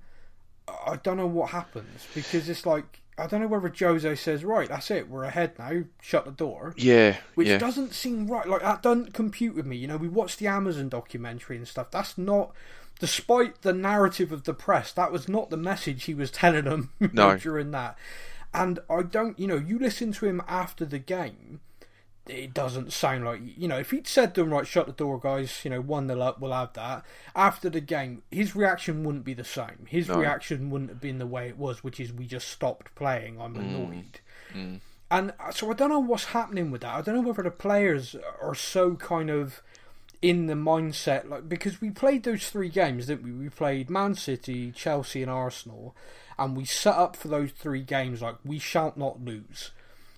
[0.68, 4.70] I don't know what happens because it's like I don't know whether Jose says right,
[4.70, 6.74] that's it, we're ahead now, shut the door.
[6.78, 8.48] yeah, Which yeah, doesn't seem right.
[8.48, 9.76] Like that doesn't compute with me.
[9.76, 11.90] You know, we watched the Amazon documentary and stuff.
[11.90, 12.52] That's not,
[13.00, 16.92] despite the narrative of the press, that was not the message he was telling them
[17.00, 17.38] No.
[17.38, 17.98] during that.
[18.54, 21.60] And I don't, you know, you listen to him after the game.
[22.30, 23.78] It doesn't sound like you know.
[23.78, 26.40] If he'd said to them, "Right, shut the door, guys," you know, one nil up,
[26.40, 27.06] we'll have that.
[27.36, 29.86] After the game, his reaction wouldn't be the same.
[29.88, 30.20] His No.
[30.20, 33.40] reaction wouldn't have been the way it was, which is we just stopped playing.
[33.40, 34.20] I'm annoyed.
[35.10, 36.94] And uh, so I don't know what's happening with that.
[36.96, 39.62] I don't know whether the players are so kind of
[40.22, 43.32] in the mindset like because we played those three games, didn't we?
[43.32, 45.96] We played Man City, Chelsea, and Arsenal,
[46.38, 49.72] and we set up for those three games like we shall not lose.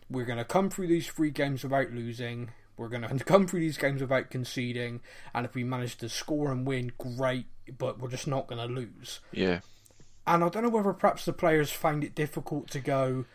[0.09, 2.51] We're going to come through these three games without losing.
[2.77, 5.01] We're going to come through these games without conceding,
[5.33, 7.45] and if we manage to score and win, great.
[7.77, 9.19] But we're just not going to lose.
[9.31, 9.59] yeah.
[10.27, 13.25] And I don't know whether perhaps the players find it difficult to go,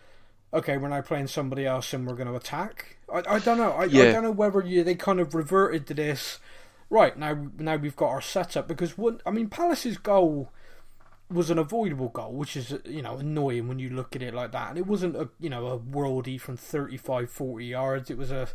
[0.52, 2.98] okay, we're now playing somebody else and we're going to attack.
[3.12, 3.72] I, I don't know.
[3.72, 6.38] I, I don't know whether you, they kind of reverted to this.
[6.90, 9.20] Right now, now we've got our setup because one.
[9.26, 10.52] I mean, Palace's goal
[11.34, 14.52] was an avoidable goal, which is you know annoying when you look at it like
[14.52, 14.70] that.
[14.70, 18.10] And it wasn't a you know a worldy from 35, 40 yards.
[18.10, 18.48] It was a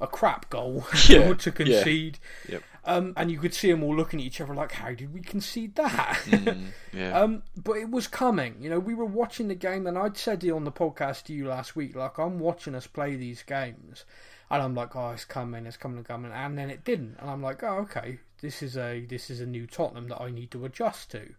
[0.00, 1.54] a crap goal Yeah, to yeah.
[1.54, 2.18] concede.
[2.48, 2.62] Yep.
[2.84, 5.20] Um, and you could see them all looking at each other like, how did we
[5.20, 6.20] concede that?
[6.26, 7.18] Mm, yeah.
[7.20, 8.56] Um, but it was coming.
[8.60, 11.32] You know, we were watching the game, and I'd said it on the podcast to
[11.32, 14.04] you last week, like I'm watching us play these games,
[14.50, 17.28] and I'm like, oh, it's coming, it's coming, it's coming, and then it didn't, and
[17.28, 20.52] I'm like, oh, okay, this is a this is a new Tottenham that I need
[20.52, 21.30] to adjust to.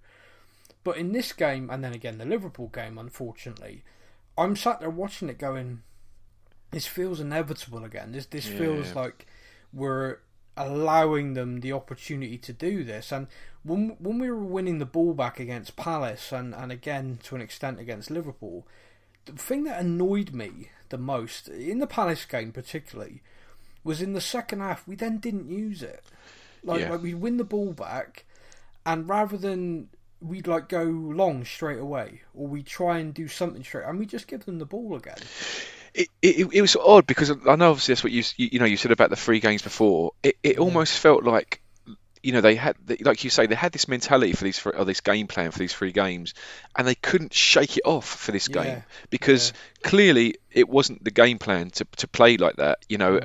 [0.87, 3.83] But in this game, and then again the Liverpool game, unfortunately,
[4.37, 5.81] I'm sat there watching it, going,
[6.71, 8.13] this feels inevitable again.
[8.13, 9.25] This this feels like
[9.73, 10.19] we're
[10.55, 13.11] allowing them the opportunity to do this.
[13.11, 13.27] And
[13.63, 17.41] when when we were winning the ball back against Palace and, and again to an
[17.41, 18.65] extent against Liverpool,
[19.25, 23.21] the thing that annoyed me the most in the Palace game particularly
[23.83, 26.05] was in the second half we then didn't use it.
[26.63, 26.91] Like Yeah.
[26.91, 28.23] like we win the ball back
[28.85, 29.89] and rather than
[30.21, 34.05] we'd like go long straight away or we try and do something straight and we
[34.05, 35.17] just give them the ball again.
[35.93, 38.65] it, it, it was odd because I know obviously that's what you you, you know
[38.65, 40.13] you said about the three games before.
[40.23, 41.61] It, it almost felt like
[42.23, 45.01] you know they had like you say they had this mentality for these or this
[45.01, 46.33] game plan for these three games,
[46.75, 49.53] and they couldn't shake it off for this Yeah, game because
[49.83, 52.79] clearly it wasn't the game plan to, to play like that.
[52.89, 53.19] You know,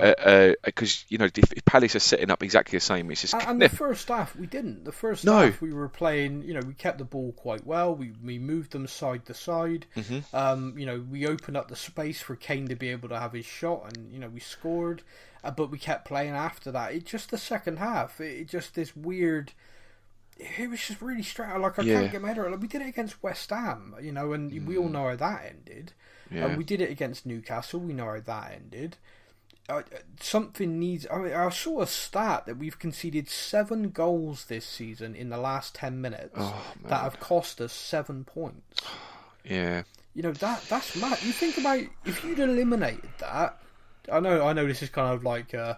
[0.65, 3.35] because uh, you know if, if Palace are setting up exactly the same, it's just
[3.35, 4.85] And, and the first half, we didn't.
[4.85, 5.33] The first No.
[5.33, 6.43] half, we were playing.
[6.43, 7.95] You know, we kept the ball quite well.
[7.95, 9.87] We we moved them side to side.
[9.97, 10.37] Mm-hmm.
[10.37, 13.33] Um, you know, we opened up the space for Kane to be able to have
[13.33, 15.03] his shot, and you know, we scored.
[15.45, 16.95] Uh, but we kept playing after that.
[16.95, 18.21] It just the second half.
[18.21, 19.53] It, it just this weird.
[20.39, 21.57] It was just really straight.
[21.59, 22.01] Like I Yeah.
[22.01, 22.53] can't get my head around.
[22.53, 25.45] Like, we did it against West Ham, you know, and we all know how that
[25.47, 25.93] ended.
[26.31, 26.37] Mm.
[26.37, 26.47] Yeah.
[26.47, 27.81] And we did it against Newcastle.
[27.81, 28.97] We know how that ended.
[29.69, 29.83] Uh,
[30.21, 31.07] something needs.
[31.13, 35.37] I mean, I saw a stat that we've conceded seven goals this season in the
[35.39, 38.81] last ten minutes Oh, that have cost us seven points.
[39.45, 39.83] yeah.
[40.15, 41.23] You know that that's mad.
[41.23, 43.62] You think about if you'd eliminated that.
[44.11, 44.67] I know, I know.
[44.67, 45.75] This is kind of like, uh,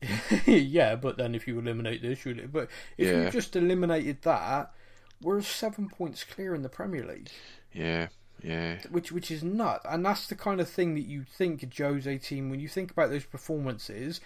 [0.46, 3.24] yeah, but then if you eliminate this, you but if Yeah.
[3.24, 4.72] you just eliminated that,
[5.20, 7.30] we're seven points clear in the Premier League,
[7.72, 8.08] Yeah,
[8.42, 9.80] yeah, which which is nut.
[9.84, 12.90] And that's the kind of thing that you think a Jose team when you think
[12.92, 14.20] about those performances,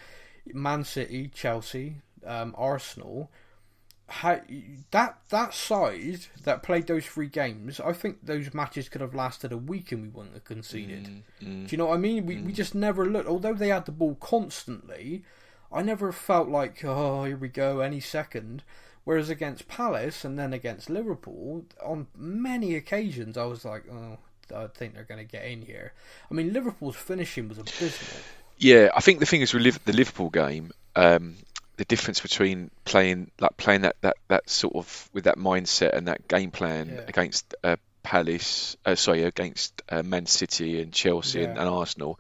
[0.53, 3.31] Man City, Chelsea, um, Arsenal.
[4.21, 4.41] How,
[4.91, 9.53] that that side that played those three games, I think those matches could have lasted
[9.53, 11.23] a week and we wouldn't have conceded.
[11.43, 12.27] Mm, Do you know what I mean?
[12.27, 13.29] We we just never looked.
[13.29, 15.25] Although they had the ball constantly,
[15.73, 18.63] I never felt like oh here we go any second.
[19.05, 24.19] Whereas against Palace and then against Liverpool, on many occasions I was like, oh,
[24.55, 25.93] I think they're going to get in here.
[26.31, 28.23] I mean, Liverpool's finishing was abysmal.
[28.59, 28.91] yeah.
[28.95, 31.35] I think the thing is with the Liverpool game, um,
[31.77, 36.09] the difference between playing like playing that, that, that sort of with that mindset and
[36.09, 37.01] that game plan Yeah.
[37.09, 41.61] against uh, Palace, uh, sorry, against uh, Man City and Chelsea and, Yeah.
[41.63, 42.19] and Arsenal.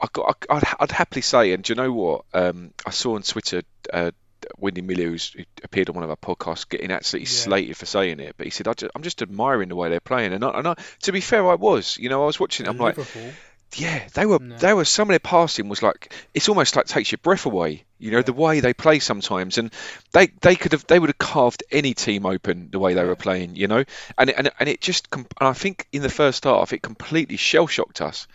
[0.00, 2.24] I got, I, I'd, I'd happily say, and do you know what?
[2.32, 3.62] Um, I saw on Twitter.
[3.92, 4.10] Uh,
[4.56, 7.40] Wendy Miller, who's, who appeared on one of our podcasts, getting absolutely Yeah.
[7.42, 9.98] slated for saying it, but he said, I just, "I'm just admiring the way they're
[10.00, 11.98] playing." And, I, and I, to be fair, I was.
[11.98, 12.68] You know, I was watching.
[12.68, 13.32] I'm like, Liverpool,
[13.74, 14.38] yeah, they were.
[14.38, 14.56] No.
[14.56, 14.84] They were.
[14.84, 17.84] Some of their passing was like it's almost like takes your breath away.
[17.98, 19.72] You know the way they play sometimes, and
[20.12, 23.16] they they could have they would have carved any team open the way they were
[23.16, 23.56] playing.
[23.56, 23.84] You know,
[24.16, 25.10] and and and it just.
[25.10, 28.26] com- And I think in the first half it completely shell shocked us.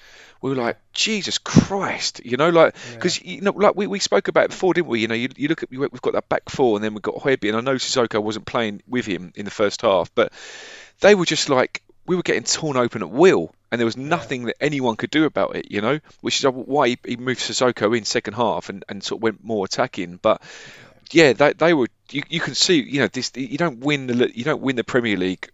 [0.42, 4.28] We were like, Jesus Christ, you know, like because you know, like we, we spoke
[4.28, 5.00] about it before, didn't we?
[5.00, 7.16] You know, you, you look at we've got that back four, and then we've got
[7.16, 10.34] Højbjerg, and I know Sissoko wasn't playing with him in the first half, but
[11.00, 14.46] they were just like we were getting torn open at will, and there was nothing
[14.46, 17.98] that anyone could do about it, you know, which is why he, he moved Sissoko
[17.98, 20.20] in second half and, and sort of went more attacking.
[20.22, 20.42] But
[21.12, 21.88] yeah, they, they were.
[22.12, 24.84] You, you can see, you know, this you don't win the you don't win the
[24.84, 25.50] Premier League,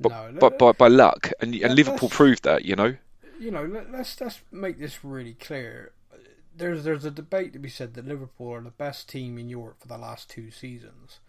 [0.00, 2.96] but No, by, by, by luck, and and Liverpool proved that, you know.
[3.38, 5.92] you know, let, let's let's make this really clear.
[6.56, 9.80] There's there's a debate to be said that Liverpool are the best team in Europe
[9.80, 11.20] for the last two seasons,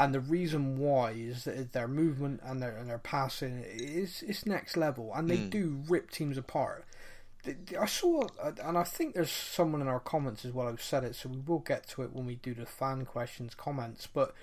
[0.00, 4.46] and the reason why is that their movement and their and their passing is is
[4.46, 5.48] next level, and they hmm.
[5.50, 6.86] do rip teams apart.
[7.78, 11.04] I saw, uh, and I think there's someone in our comments as well who said
[11.04, 14.06] it, so we will get to it when we do the fan questions comments.
[14.06, 14.34] But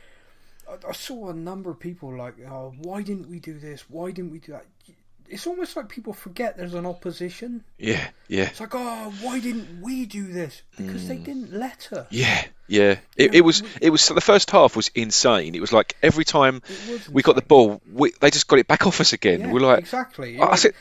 [0.70, 3.90] I, I saw a number of people like, "Oh, why didn't we do this?
[3.90, 4.66] Why didn't we do that?"
[5.30, 7.64] It's almost like people forget there's an opposition.
[7.78, 11.24] Yeah, yeah, It's like, "Oh, why didn't we do this?" Because they hmm.
[11.24, 12.08] didn't let us.
[12.12, 12.98] yeah, yeah.
[13.16, 15.56] It, it was it was the first half was insane.
[15.56, 16.62] It was like every time
[17.12, 19.42] we got the ball, we, they just got it back off us again.
[19.42, 20.40] Yeah, we're like, exactly.
[20.40, 20.74] I, I said,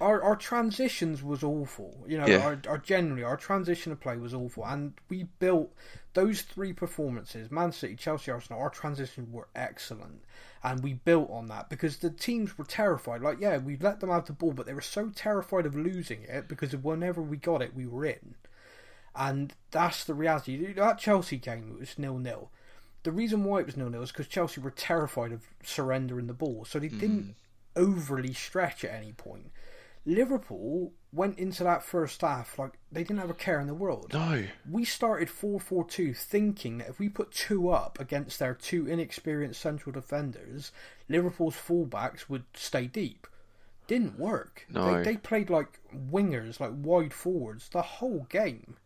[0.00, 2.04] our our transitions was awful.
[2.06, 2.44] You know, Yeah.
[2.44, 5.72] our, our generally our transition of play was awful, and we built
[6.14, 8.60] those three performances: Man City, Chelsea, Arsenal.
[8.60, 10.22] Our transitions were excellent,
[10.62, 13.22] and we built on that because the teams were terrified.
[13.22, 16.22] Like, yeah, we let them have the ball, but they were so terrified of losing
[16.24, 18.34] it because whenever we got it, we were in,
[19.14, 20.72] and that's the reality.
[20.72, 22.50] That Chelsea game it was nil nil.
[23.04, 26.32] The reason why it was nil nil is because Chelsea were terrified of surrendering the
[26.32, 27.36] ball, so they didn't
[27.76, 27.82] hmm.
[27.82, 29.50] overly stretch at any point.
[30.06, 34.12] Liverpool went into that first half like they didn't have a care in the world.
[34.12, 38.54] no, We started 4 4 2 thinking that if we put two up against their
[38.54, 40.72] two inexperienced central defenders,
[41.08, 43.26] Liverpool's fullbacks would stay deep.
[43.86, 44.66] Didn't work.
[44.68, 44.96] No.
[44.96, 48.76] They, they played like wingers, like wide forwards, the whole game.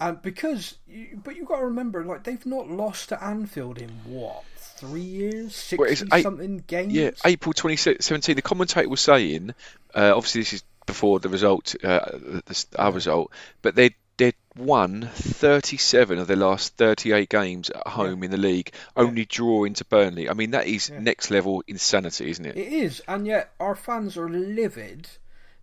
[0.00, 3.90] And because, you, but you've got to remember, like they've not lost to Anfield in
[4.06, 6.94] what three years, Well, it's something games.
[6.94, 8.34] yeah, April 2017.
[8.34, 9.54] The commentator was saying,
[9.94, 13.30] uh, obviously this is before the result, uh, the, our result,
[13.62, 18.70] but they they won 37 of their last 38 games at home in the league,
[18.94, 20.28] only drawing to Burnley.
[20.28, 22.56] I mean, that is next level insanity, isn't it?
[22.56, 25.08] It is, and yet our fans are livid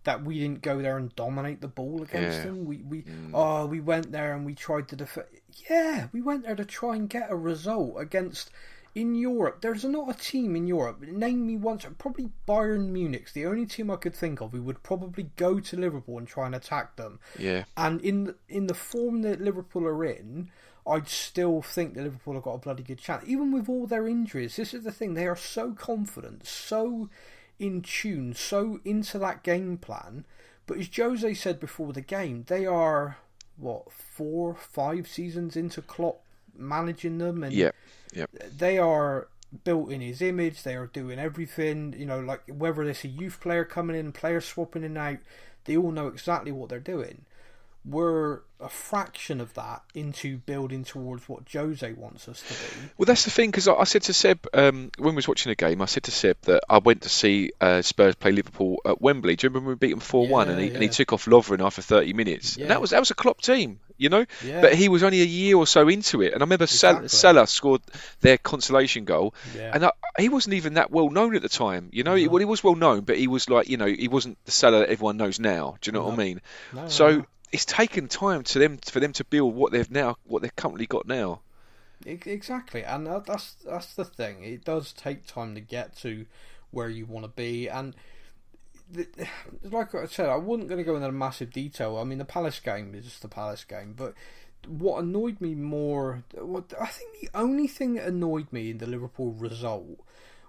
[0.08, 2.44] that we didn't go there and dominate the ball against Yeah.
[2.44, 2.64] them.
[2.64, 3.30] We we mm.
[3.34, 5.26] oh we went there and we tried to defend.
[5.68, 8.50] Yeah, we went there to try and get a result against.
[8.94, 11.02] In Europe, there's not a team in Europe.
[11.02, 11.86] Name me once.
[11.98, 15.76] Probably Bayern Munich's the only team I could think of who would probably go to
[15.76, 17.20] Liverpool and try and attack them.
[17.38, 17.64] Yeah.
[17.76, 20.50] And in in the form that Liverpool are in,
[20.86, 23.22] I'd still think that Liverpool have got a bloody good chance.
[23.26, 25.12] Even with all their injuries, this is the thing.
[25.12, 27.10] They are so confident, so
[27.58, 30.24] in tune, so into that game plan.
[30.66, 33.16] But as Jose said before the game, they are,
[33.56, 36.20] what, four, five seasons into Klopp
[36.56, 37.42] managing them.
[37.42, 37.70] And Yeah.
[38.12, 38.30] Yep.
[38.56, 39.28] they are
[39.64, 40.62] built in his image.
[40.62, 41.94] They are doing everything.
[41.96, 45.18] You know, like whether it's a youth player coming in, player swapping in and out,
[45.64, 47.24] they all know exactly what they're doing.
[47.84, 52.90] We're a fraction of that into building towards what Jose wants us to be.
[52.96, 55.50] Well, that's the thing because I, I, said to Seb um, when we was watching
[55.50, 58.80] the game, I said to Seb that I went to see uh, Spurs play Liverpool
[58.84, 59.36] at Wembley.
[59.36, 60.74] Do you remember we beat them four yeah, one, and he yeah.
[60.74, 62.64] and he took off Lovren after thirty minutes, yeah.
[62.64, 64.26] and that was that was a Klopp team, you know.
[64.42, 67.08] But he was only a year or so into it, and I remember exactly.
[67.08, 67.82] Salah scored
[68.20, 72.02] their consolation goal, and I, he wasn't even that well known at the time, you
[72.02, 72.12] know.
[72.12, 72.16] No.
[72.16, 74.50] He, well, he was well known, but he was like, you know, he wasn't the
[74.50, 75.76] Salah that everyone knows now.
[75.80, 76.08] Do you know no.
[76.08, 76.40] what I mean?
[76.72, 80.42] No, so it's taken time to them for them to build what they've now what
[80.42, 81.40] they've currently got now.
[82.06, 84.44] Exactly, and that's that's the thing.
[84.44, 86.26] It does take time to get to
[86.70, 87.94] where you want to be, and
[89.64, 91.96] like I said, I wasn't going to go into massive detail.
[91.96, 94.14] I mean, the Palace game is just the Palace game, but
[94.66, 98.86] what annoyed me more, what I think the only thing that annoyed me in the
[98.86, 100.00] Liverpool result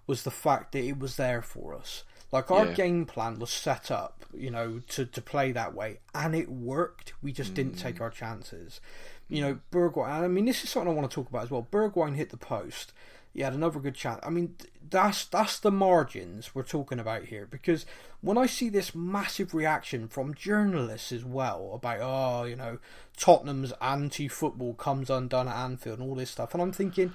[0.07, 2.03] was the fact that it was there for us.
[2.32, 2.74] Like our yeah.
[2.74, 7.13] game plan was set up, you know, to, to play that way, and it worked.
[7.24, 7.56] We just mm.
[7.56, 8.02] didn't take mm.
[8.02, 8.80] our chances.
[9.28, 10.10] You know, Bergwijn.
[10.10, 11.68] I mean, this is something I want to talk about as well.
[11.72, 12.94] Bergwijn hit the post.
[13.34, 14.20] He had another good chance.
[14.24, 14.56] I mean,
[14.89, 17.48] that's that's the margins we're talking about here.
[17.50, 17.86] Because
[18.22, 22.80] when I see this massive reaction from journalists as well about, oh, you know,
[23.18, 27.13] Tottenham's anti-football comes undone at Anfield and all this stuff, and I'm thinking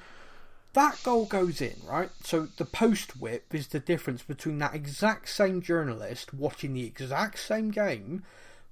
[0.74, 2.10] that goal goes in, right?
[2.22, 7.38] So the post whip is the difference between that exact same journalist watching the exact
[7.38, 8.24] same game,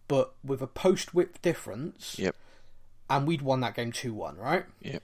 [0.09, 2.19] but with a post whip difference.
[2.19, 2.37] Yep.
[3.09, 4.65] And we'd won that game 2 1, right?
[4.81, 5.03] Yep.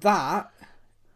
[0.00, 0.50] That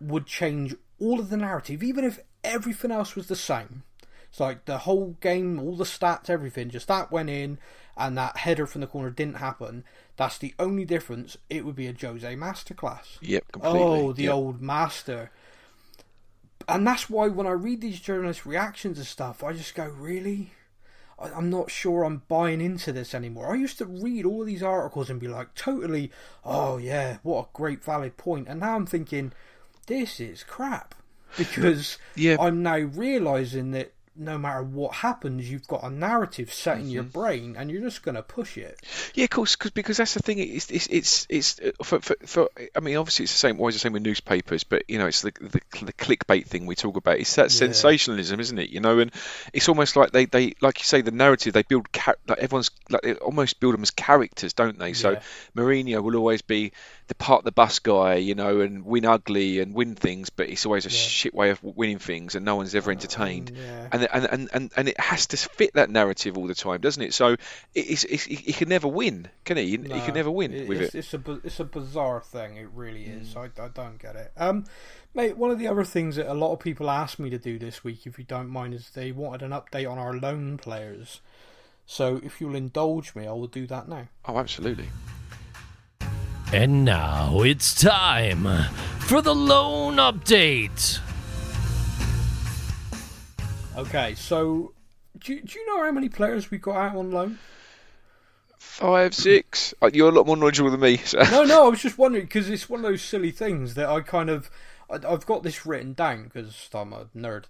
[0.01, 3.83] would change all of the narrative, even if everything else was the same.
[4.29, 7.59] It's like the whole game, all the stats, everything, just that went in,
[7.97, 9.85] and that header from the corner didn't happen.
[10.17, 11.37] That's the only difference.
[11.49, 13.19] It would be a Jose masterclass.
[13.21, 13.81] Yep, completely.
[13.81, 14.35] Oh, the yep.
[14.35, 15.31] old master.
[16.69, 20.51] And that's why when I read these journalist reactions and stuff, I just go, really?
[21.19, 23.53] I'm not sure I'm buying into this anymore.
[23.53, 26.11] I used to read all these articles and be like, totally,
[26.45, 28.49] oh yeah, what a great valid point.
[28.49, 29.33] And now I'm thinking,
[29.87, 30.95] this is crap.
[31.37, 32.37] Because yeah.
[32.41, 36.93] I'm now realizing that no matter what happens, you've got a narrative set in mm-hmm.
[36.93, 38.81] your brain, and you're just going to push it.
[39.15, 40.39] Yeah, of course, cause, because that's the thing.
[40.39, 43.59] It's it's it's, it's uh, for, for, for, I mean, obviously it's the same.
[43.59, 46.75] Always the same with newspapers, but you know, it's the the, the clickbait thing we
[46.75, 47.19] talk about.
[47.19, 47.59] It's that yeah.
[47.59, 48.71] sensationalism, isn't it?
[48.71, 49.13] You know, and
[49.53, 51.87] it's almost like they, they like you say the narrative they build
[52.29, 54.93] like everyone's like they almost build them as characters, don't they?
[54.93, 55.23] So yeah.
[55.57, 56.73] Mourinho will always be
[57.09, 60.67] the part the bus guy, you know, and win ugly and win things, but it's
[60.67, 60.97] always a yeah.
[60.97, 63.51] shit way of winning things, and no one's ever entertained.
[63.51, 63.89] Um, yeah.
[63.93, 67.03] and, and, and and and it has to fit that narrative all the time, doesn't
[67.03, 67.15] it?
[67.15, 67.37] So
[67.75, 69.77] it's, it's he can never win, can he?
[69.77, 70.99] No, he can never win it, with it's, it.
[70.99, 72.57] It's a it's a bizarre thing.
[72.57, 73.35] It really is.
[73.35, 73.51] Mm.
[73.59, 74.33] I, I don't get it.
[74.37, 74.65] Um,
[75.15, 77.59] mate, one of the other things that a lot of people asked me to do
[77.59, 81.21] this week, if you don't mind, is they wanted an update on our loan players.
[81.87, 84.09] So if you'll indulge me, I will do that now.
[84.25, 84.89] Oh, absolutely.
[86.53, 88.47] And now it's time
[89.01, 91.01] for the loan update.
[93.77, 94.73] Okay, so
[95.19, 97.39] do, do you know how many players we got out on loan?
[98.59, 99.75] Five, six.
[99.83, 100.99] Uh, you're a lot more knowledgeable than me.
[100.99, 101.19] So.
[101.31, 104.01] No, no, I was just wondering because it's one of those silly things that I
[104.01, 104.49] kind of.
[104.89, 107.47] I, have got this written down because I'm a nerd.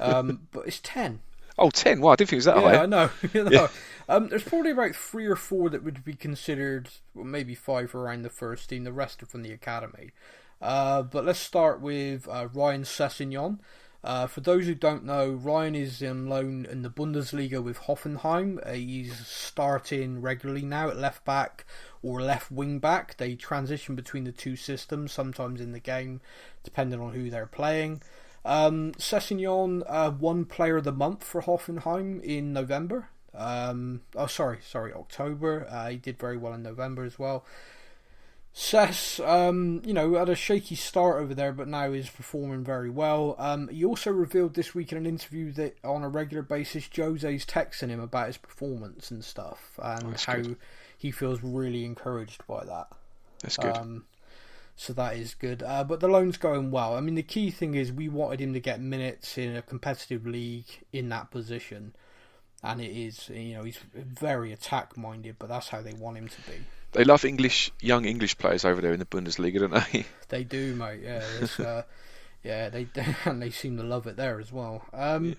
[0.00, 1.20] Um, but it's ten.
[1.58, 2.00] Oh, 10?
[2.00, 2.82] Wow, I didn't think it was that yeah, high.
[2.82, 3.10] I know.
[3.32, 3.50] you know.
[3.50, 3.68] Yeah.
[4.08, 8.22] Um, there's probably about three or four that would be considered, well, maybe five around
[8.22, 8.84] the first team.
[8.84, 10.12] The rest are from the academy.
[10.62, 13.58] Uh, but let's start with uh, Ryan Sessegnon.
[14.02, 18.64] Uh, for those who don't know, Ryan is on loan in the Bundesliga with Hoffenheim.
[18.64, 21.66] Uh, he's starting regularly now at left back
[22.02, 23.16] or left wing back.
[23.16, 26.20] They transition between the two systems sometimes in the game,
[26.62, 28.02] depending on who they're playing.
[28.48, 33.10] Um, Sessegnon uh, won Player of the Month for Hoffenheim in November.
[33.34, 35.66] Um, oh, sorry, sorry, October.
[35.70, 37.44] Uh, he did very well in November as well.
[38.54, 42.88] Sess, um, you know, had a shaky start over there, but now is performing very
[42.88, 43.36] well.
[43.38, 47.44] Um, he also revealed this week in an interview that on a regular basis, Jose's
[47.44, 50.56] texting him about his performance and stuff, and how good.
[50.96, 52.88] he feels really encouraged by that.
[53.42, 53.76] That's good.
[53.76, 54.04] Um,
[54.78, 55.64] so that is good.
[55.64, 56.94] Uh, but the loan's going well.
[56.94, 60.24] I mean, the key thing is we wanted him to get minutes in a competitive
[60.24, 61.96] league in that position,
[62.62, 63.28] and it is.
[63.28, 66.58] You know, he's very attack minded, but that's how they want him to be.
[66.92, 70.06] They love English, young English players over there in the Bundesliga, don't they?
[70.28, 71.00] They do, mate.
[71.02, 71.24] Yeah,
[71.66, 71.82] uh,
[72.44, 72.86] yeah, they
[73.24, 74.86] and they seem to love it there as well.
[74.92, 75.34] Um, yeah.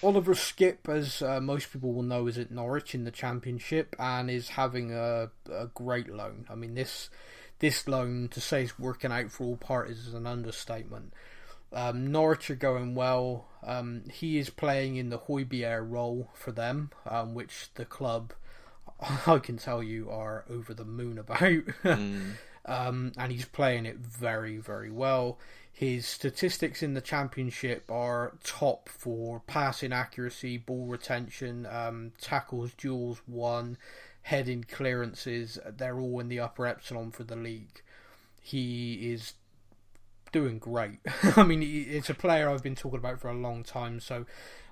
[0.00, 4.30] Oliver Skipp, as uh, most people will know, is at Norwich in the Championship and
[4.30, 6.46] is having a, a great loan.
[6.48, 7.10] I mean, this
[7.60, 11.12] this loan to say it's working out for all parties is an understatement.
[11.72, 13.46] Um, Norwich are going well.
[13.62, 18.32] Um, he is playing in the Højbjerg role for them, um, which the club
[19.26, 21.38] I can tell you are over the moon about.
[21.38, 22.32] mm.
[22.66, 25.38] um, and he's playing it very, very well.
[25.72, 33.22] His statistics in the championship are top for passing accuracy, ball retention, um, tackles, duels
[33.26, 33.78] won,
[34.22, 35.58] heading clearances.
[35.66, 37.82] They're all in the upper epsilon for the league.
[38.40, 39.34] He is
[40.32, 41.00] doing great.
[41.36, 44.26] I mean, it's a player I've been talking about for a long time, so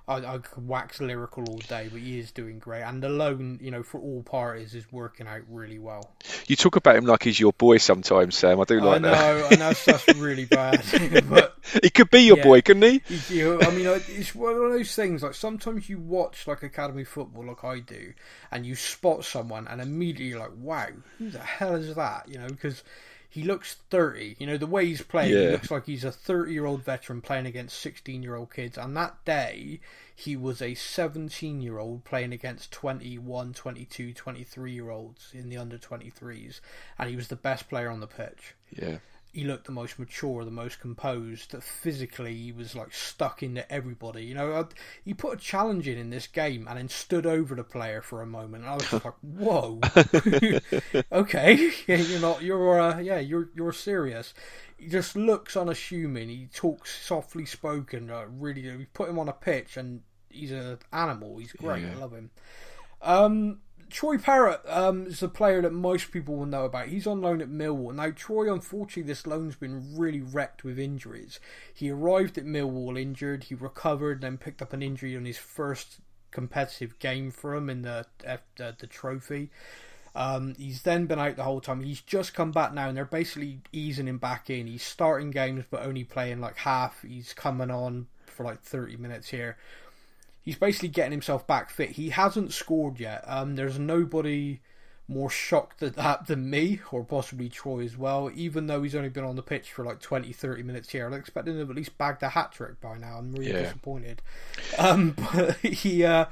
[0.09, 2.81] I, I could wax lyrical all day, but he is doing great.
[2.81, 6.15] And the loan, you know, for all parties is working out really well.
[6.47, 8.59] You talk about him like he's your boy sometimes, Sam.
[8.59, 9.13] I do like that.
[9.13, 9.51] I know, that.
[9.51, 10.83] I know that's really bad.
[11.29, 12.99] but he could be your yeah, boy, couldn't he?
[13.07, 13.43] he?
[13.43, 15.21] I mean, it's one of those things.
[15.21, 18.13] Like sometimes you watch like academy football, like I do,
[18.51, 20.87] and you spot someone, and immediately you're like, "Wow,
[21.19, 22.83] who the hell is that?" You know, because
[23.29, 24.35] he looks 30.
[24.39, 25.41] You know, the way he's playing, yeah.
[25.41, 28.77] he looks like he's a 30 year old veteran playing against 16 year old kids.
[28.77, 29.79] And that day,
[30.15, 35.57] he was a 17 year old playing against 21, 22, 23 year olds in the
[35.57, 36.59] under 23s.
[36.97, 38.55] And he was the best player on the pitch.
[38.71, 38.97] Yeah
[39.31, 41.51] he looked the most mature, the most composed.
[41.51, 44.25] That physically, he was like stuck into everybody.
[44.25, 44.67] You know,
[45.03, 48.21] he put a challenge in in this game and then stood over the player for
[48.21, 48.65] a moment.
[48.65, 49.79] I was like, "Whoa,
[51.11, 54.33] okay, yeah, you're not, you're, uh, yeah, you're, you're serious."
[54.77, 56.29] He just looks unassuming.
[56.29, 58.09] He talks softly spoken.
[58.09, 61.37] Uh, really, we put him on a pitch and he's an animal.
[61.37, 61.83] He's great.
[61.83, 61.91] Yeah.
[61.91, 62.31] I love him.
[63.01, 63.59] Um,
[63.89, 66.87] Troy Parrott um, is a player that most people will know about.
[66.87, 67.93] He's on loan at Millwall.
[67.93, 71.39] Now, Troy, unfortunately, this loan's been really wrecked with injuries.
[71.73, 75.99] He arrived at Millwall injured, he recovered, then picked up an injury on his first
[76.31, 78.05] competitive game for him in the
[78.57, 79.49] the, the trophy.
[80.15, 81.81] Um, he's then been out the whole time.
[81.81, 84.67] He's just come back now, and they're basically easing him back in.
[84.67, 87.03] He's starting games, but only playing like half.
[87.03, 89.57] He's coming on for like 30 minutes here
[90.41, 91.91] he's basically getting himself back fit.
[91.91, 93.23] He hasn't scored yet.
[93.27, 94.61] Um, there's nobody
[95.07, 99.09] more shocked at that than me, or possibly Troy as well, even though he's only
[99.09, 101.05] been on the pitch for like 20, 30 minutes here.
[101.05, 103.17] I was expecting him to at least bag the hat trick by now.
[103.17, 103.63] I'm really yeah.
[103.63, 104.21] disappointed.
[104.77, 106.25] Um, but he, uh,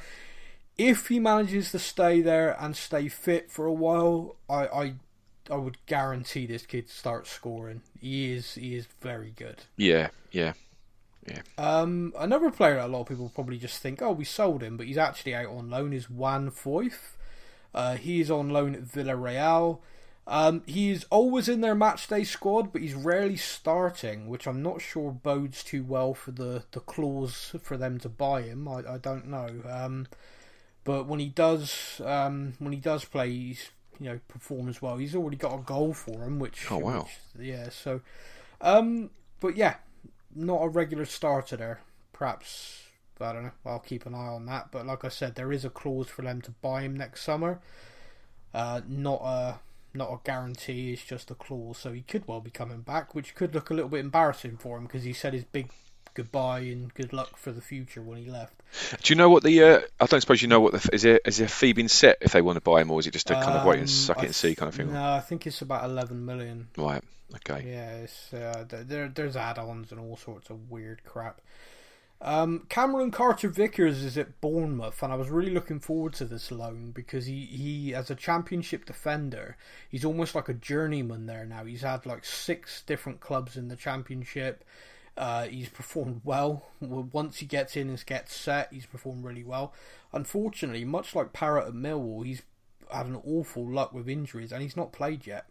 [0.78, 4.94] if he manages to stay there and stay fit for a while, I, I
[5.50, 7.82] I would guarantee this kid starts scoring.
[8.00, 9.64] He is he is very good.
[9.76, 10.54] Yeah, yeah.
[11.28, 11.42] Yeah.
[11.58, 14.78] Um, another player that a lot of people probably just think, oh, we sold him,
[14.78, 17.16] but he's actually out on loan is Juan Foyth.
[17.74, 19.80] Uh, he's on loan at Villarreal.
[20.26, 25.12] Um, he's always in their matchday squad, but he's rarely starting, which I'm not sure
[25.12, 28.68] bodes too well for the, the clause for them to buy him.
[28.68, 29.48] I, I don't know.
[29.70, 30.08] Um,
[30.84, 33.70] but when he does, um, when he does play, he's
[34.00, 34.98] you know perform as well.
[34.98, 37.70] He's already got a goal for him, which oh wow, which, yeah.
[37.70, 38.02] So,
[38.62, 39.10] um,
[39.40, 39.76] but yeah,
[40.38, 41.82] not a regular starter there.
[42.14, 42.84] Perhaps
[43.20, 43.52] I don't know.
[43.66, 44.72] I'll keep an eye on that.
[44.72, 47.60] But like I said, there is a clause for them to buy him next summer.
[48.54, 49.60] Uh, not a
[49.94, 50.94] not a guarantee.
[50.94, 53.74] It's just a clause, so he could well be coming back, which could look a
[53.74, 55.72] little bit embarrassing for him because he said his big
[56.18, 58.56] goodbye and good luck for the future when he left.
[59.04, 59.64] Do you know what the?
[59.64, 61.22] Uh, I don't suppose you know what the is it?
[61.26, 63.30] Is a fee been set if they want to buy him, or is it just
[63.30, 64.92] a kind of wait and um, suck it and see kind of thing?
[64.92, 66.68] No, I think it's about eleven million.
[66.76, 67.04] Right.
[67.36, 67.70] Okay.
[67.70, 71.42] Yeah, it's, uh, there there's add-ons and all sorts of weird crap.
[72.20, 76.52] Um, Cameron Carter Vickers is at Bournemouth, and I was really looking forward to this
[76.52, 79.56] loan because he, he, as a championship defender,
[79.88, 81.64] he's almost like a journeyman there now.
[81.64, 84.64] He's had like six different clubs in the championship.
[85.18, 86.68] Uh, he's performed well.
[86.80, 89.74] Once he gets in and gets set, he's performed really well.
[90.14, 92.44] Unfortunately, much like Parrott at Millwall, he's
[92.92, 95.48] had an awful luck with injuries, and he's not played yet.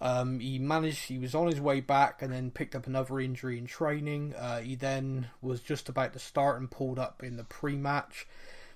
[0.00, 1.08] Um, he managed.
[1.08, 4.34] He was on his way back, and then picked up another injury in training.
[4.34, 8.26] Uh, he then was just about to start and pulled up in the pre-match,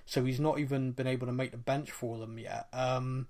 [0.05, 2.67] so he's not even been able to make the bench for them yet.
[2.71, 3.27] Um,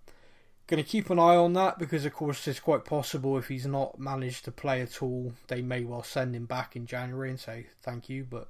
[0.67, 3.67] going to keep an eye on that because, of course, it's quite possible if he's
[3.67, 7.39] not managed to play at all, they may well send him back in January and
[7.39, 8.49] say thank you, but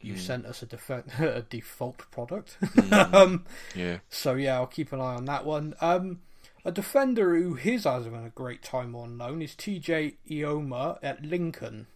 [0.00, 0.18] you mm.
[0.18, 0.90] sent us a, def-
[1.20, 2.56] a default product.
[2.60, 3.14] Mm.
[3.14, 3.44] um,
[3.74, 3.98] yeah.
[4.08, 5.74] So yeah, I'll keep an eye on that one.
[5.80, 6.20] Um,
[6.64, 11.86] a defender who is having a great time on loan is TJ Eyoma at Lincoln.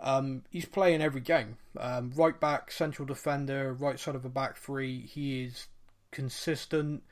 [0.00, 1.58] Um, he's playing every game.
[1.78, 5.06] Um, right back, central defender, right side of a back three.
[5.06, 5.68] He is
[6.10, 7.04] consistent.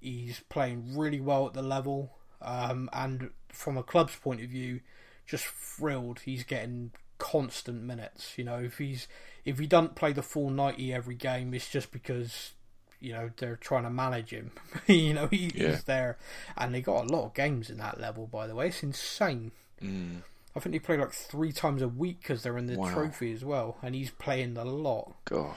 [0.00, 2.12] He's playing really well at the level.
[2.40, 4.80] Um, and from a club's point of view,
[5.26, 6.20] just thrilled.
[6.20, 8.34] He's getting constant minutes.
[8.36, 9.08] You know, if he's
[9.44, 12.52] if he doesn't play the full ninety every game, it's just because
[13.00, 14.52] you know they're trying to manage him.
[14.86, 15.70] you know he, yeah.
[15.70, 16.18] he's there,
[16.56, 18.26] and they got a lot of games in that level.
[18.26, 19.52] By the way, it's insane.
[19.82, 20.22] Mm.
[20.56, 22.92] I think they play like three times a week because they're in the wow.
[22.92, 25.14] trophy as well, and he's playing a lot.
[25.24, 25.54] God.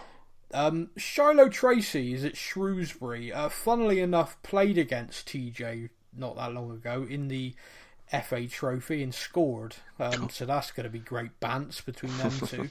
[0.54, 3.32] Um, Shilow Tracey is at Shrewsbury.
[3.32, 7.54] Uh, funnily enough, played against TJ not that long ago in the
[8.24, 9.78] FA Trophy and scored.
[10.00, 12.70] Um, so that's going to be great bants between them two.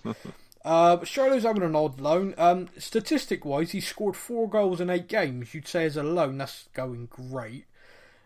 [0.65, 2.35] Uh, Shilow's having an odd loan.
[2.37, 5.55] Um, statistic wise, he scored four goals in eight games.
[5.55, 7.65] You'd say as a loan, that's going great.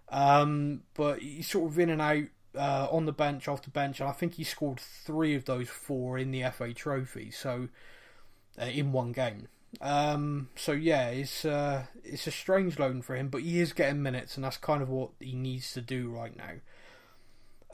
[0.09, 2.25] Um, but he's sort of in and out
[2.57, 5.69] uh, on the bench, off the bench, and I think he scored three of those
[5.69, 7.31] four in the FA Trophy.
[7.31, 7.69] So
[8.61, 9.49] uh, in one game.
[9.81, 14.03] Um, so yeah, it's uh, it's a strange loan for him, but he is getting
[14.03, 16.61] minutes, and that's kind of what he needs to do right now.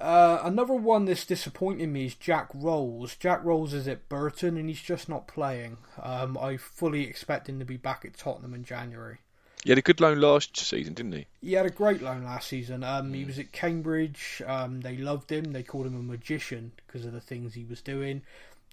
[0.01, 3.17] Uh, another one that's disappointing me is Jack Roles.
[3.17, 5.77] Jack Roles is at Burton and he's just not playing.
[6.03, 9.19] Um, I fully expect him to be back at Tottenham in January.
[9.63, 11.27] He had a good loan last season, didn't he?
[11.43, 12.83] He had a great loan last season.
[12.83, 14.41] Um, He was at Cambridge.
[14.47, 15.53] Um, they loved him.
[15.53, 18.23] They called him a magician because of the things he was doing.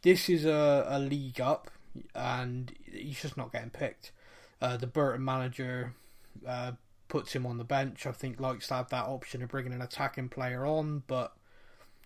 [0.04, 1.70] This is a, a league up,
[2.16, 4.12] and he's just not getting picked.
[4.62, 5.94] Uh, the Burton manager
[6.48, 6.74] uh,
[7.08, 8.06] puts him on the bench.
[8.06, 11.34] I think likes to have that option of bringing an attacking player on, but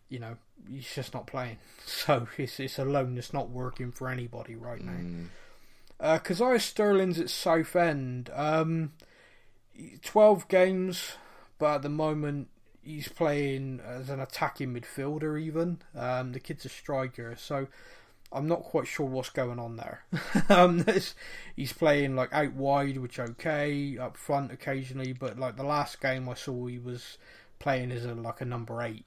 [0.09, 0.37] you know
[0.69, 1.57] he's just not playing.
[1.85, 4.91] So it's it's a loan that's not working for anybody right now.
[4.91, 5.27] Mm.
[5.99, 8.31] Uh, Kazaiah Sterling's at Southend.
[8.33, 8.91] Um,
[10.03, 11.13] 12 games,
[11.59, 12.49] but at the moment
[12.83, 15.79] he's playing as an attacking midfielder, even.
[15.95, 17.67] Um, the kid's a striker, so
[18.33, 20.03] I'm not quite sure what's going on there.
[20.49, 20.85] um,
[21.55, 26.29] he's playing like out wide, which okay, up front occasionally, but like the last game
[26.29, 27.17] I saw, he was
[27.59, 29.05] playing as a like a number eight.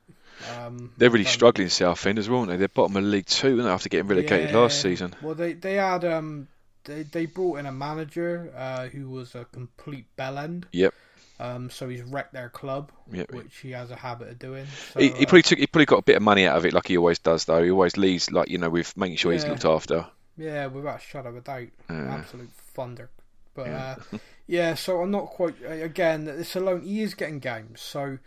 [0.57, 2.57] Um, They're really don't- struggling Southend as well, aren't they?
[2.57, 5.15] They're bottom of League Two, aren't they, after getting relegated last season.
[5.23, 6.49] Well, they they had um
[6.85, 10.65] they they brought in a manager uh, who was a complete bellend.
[10.73, 10.95] Yep.
[11.41, 13.33] Um, so he's wrecked their club, Yep.
[13.33, 14.67] which he has a habit of doing.
[14.93, 15.59] So, He, he uh, probably took.
[15.59, 17.45] He probably got a bit of money out of it, like he always does.
[17.45, 20.07] Though he always leaves, like you know, with making sure he's looked after.
[20.37, 22.15] yeah, without a shadow of a doubt, Yeah.
[22.15, 23.11] absolute thunder.
[23.55, 23.97] But Yeah.
[24.13, 25.57] uh, yeah, so I'm not quite.
[25.65, 26.83] Again, it's alone.
[26.83, 28.19] He is getting games, so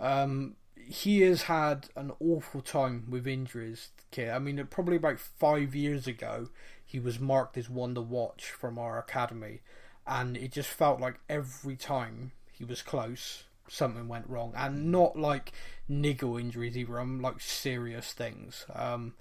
[0.00, 3.88] um, he has had an awful time with injuries.
[4.10, 6.48] Kid, I mean, probably about five years ago,
[6.84, 9.60] he was marked as one to watch from our academy,
[10.06, 15.18] and it just felt like every time he was close, something went wrong, and not
[15.18, 15.52] like
[15.88, 17.00] niggle injuries either.
[17.00, 18.66] Um, like serious things.
[18.74, 19.14] Um,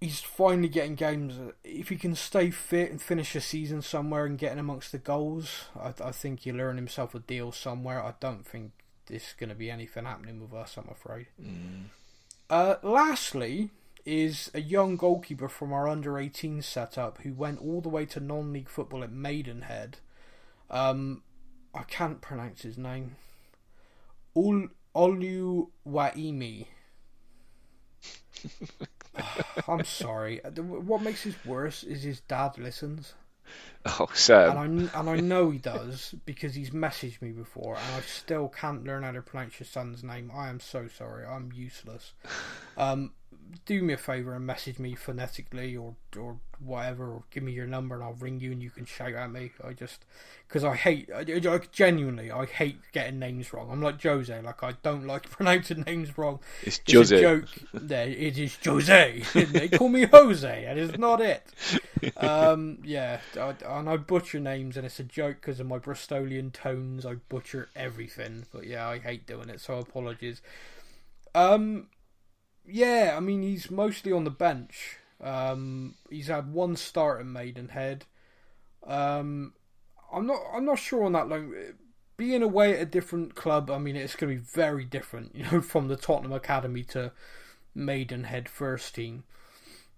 [0.00, 1.34] he's finally getting games.
[1.64, 5.66] If he can stay fit and finish a season somewhere and getting amongst the goals,
[5.78, 8.02] I, I think he'll earn himself a deal somewhere.
[8.02, 8.72] I don't think
[9.06, 10.76] there's going to be anything happening with us.
[10.76, 11.26] I'm afraid.
[12.50, 13.70] Uh, lastly,
[14.04, 18.20] is a young goalkeeper from our under 18 setup who went all the way to
[18.20, 19.98] non league football at Maidenhead.
[20.70, 21.22] Um,
[21.74, 23.16] I can't pronounce his name.
[24.34, 26.66] Ol Olu Waimi.
[29.68, 30.40] I'm sorry.
[30.56, 33.14] What makes this worse is his dad listens,
[33.84, 34.56] Oh, Sam.
[34.56, 38.48] and I and I know he does because he's messaged me before, and I still
[38.48, 40.30] can't learn how to pronounce your son's name.
[40.34, 41.24] I am so sorry.
[41.26, 42.14] I'm useless.
[42.76, 43.12] Um,
[43.66, 47.66] do me a favor and message me phonetically or or whatever, or give me your
[47.66, 49.52] number and I'll ring you and you can shout at me.
[49.64, 50.04] I just
[50.46, 53.70] because I hate, I, I genuinely, I hate getting names wrong.
[53.70, 56.40] I'm like Jose, like I don't like pronouncing names wrong.
[56.62, 57.16] It's It's Jose.
[57.16, 57.48] a joke.
[57.72, 59.22] There, it is Jose.
[59.34, 61.44] they call me Jose, and it's not it.
[62.16, 66.52] Um, yeah, I, and I butcher names, and it's a joke because of my Bristolian
[66.52, 67.06] tones.
[67.06, 70.42] I butcher everything, but yeah, I hate doing it, so apologies.
[71.34, 71.86] Um,
[72.66, 74.98] yeah, I mean he's mostly on the bench.
[75.20, 78.06] Um, he's had one start at Maidenhead.
[78.84, 79.54] Um,
[80.12, 80.40] I'm not.
[80.54, 81.54] I'm not sure on that loan.
[82.16, 85.34] Being away at a different club, I mean, it's going to be very different.
[85.34, 87.12] You know, from the Tottenham academy to
[87.74, 89.24] Maidenhead first team.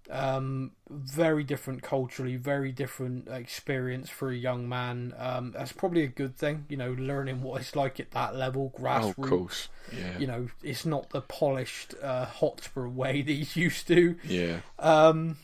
[0.09, 5.13] Um, very different culturally, very different experience for a young man.
[5.17, 6.65] Um, that's probably a good thing.
[6.69, 9.69] You know, learning what it's like at that level, Oh, grassroots of course.
[9.91, 10.19] Yeah.
[10.19, 14.15] you know, it's not the polished uh, Hotspur way that he's used to.
[14.23, 14.59] Yeah.
[14.77, 15.37] Um,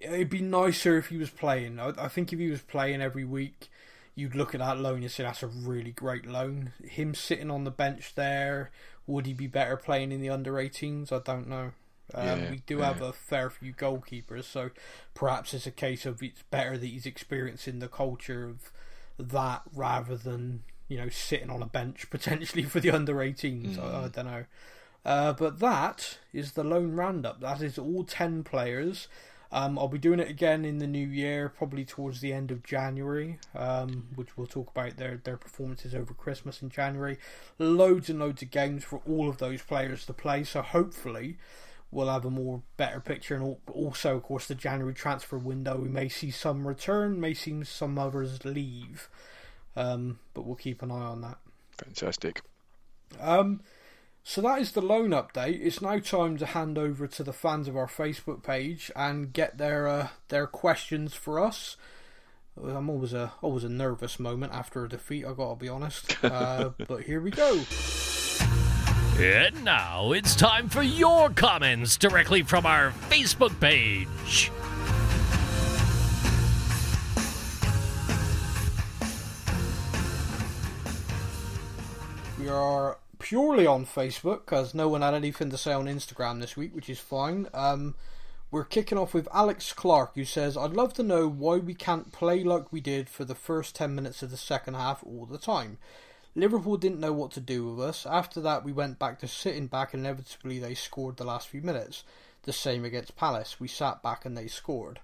[0.00, 1.78] it'd be nicer if he was playing.
[1.78, 3.68] I, I think if he was playing every week,
[4.14, 6.72] you'd look at that loan and say that's a really great loan.
[6.82, 8.70] Him sitting on the bench there,
[9.06, 11.12] would he be better playing in the under 18s?
[11.12, 11.72] I don't know.
[12.14, 12.86] Um, Yeah, we do yeah.
[12.86, 14.70] have a fair few goalkeepers, so
[15.14, 18.70] perhaps it's a case of it's better that he's experiencing the culture of
[19.18, 23.78] that rather than you know sitting on a bench potentially for the under 18s.
[23.78, 24.44] I, I don't know.
[25.04, 27.40] Uh, but that is the loan roundup.
[27.40, 29.06] That is all 10 players.
[29.52, 32.64] Um, I'll be doing it again in the new year, probably towards the end of
[32.64, 37.18] January, um, which we'll talk about their, their performances over Christmas in January.
[37.56, 41.36] Loads and loads of games for all of those players to play, so hopefully
[41.90, 43.36] we'll have a more better picture.
[43.36, 47.64] And also, of course, the January transfer window, we may see some return, may see
[47.64, 49.08] some others leave.
[49.76, 51.38] Um, but we'll keep an eye on that.
[51.78, 52.40] Fantastic.
[53.20, 53.60] Um,
[54.24, 55.60] so that is the loan update.
[55.62, 59.58] It's now time to hand over to the fans of our Facebook page and get
[59.58, 61.76] their uh, their questions for us.
[62.60, 65.24] I'm always a always a nervous moment after a defeat.
[65.24, 66.16] I gotta be honest.
[66.24, 67.60] Uh, but here we go.
[69.18, 74.50] And now it's time for your comments directly from our Facebook page.
[82.38, 86.54] We are purely on Facebook because no one had anything to say on Instagram this
[86.54, 87.48] week, which is fine.
[87.54, 87.94] Um,
[88.50, 92.12] we're kicking off with Alex Clark, who says, I'd love to know why we can't
[92.12, 95.38] play like we did for the first 10 minutes of the second half all the
[95.38, 95.78] time.
[96.36, 98.06] Liverpool didn't know what to do with us.
[98.06, 101.62] After that, we went back to sitting back, and inevitably, they scored the last few
[101.62, 102.04] minutes.
[102.42, 103.58] The same against Palace.
[103.58, 105.00] We sat back and they scored.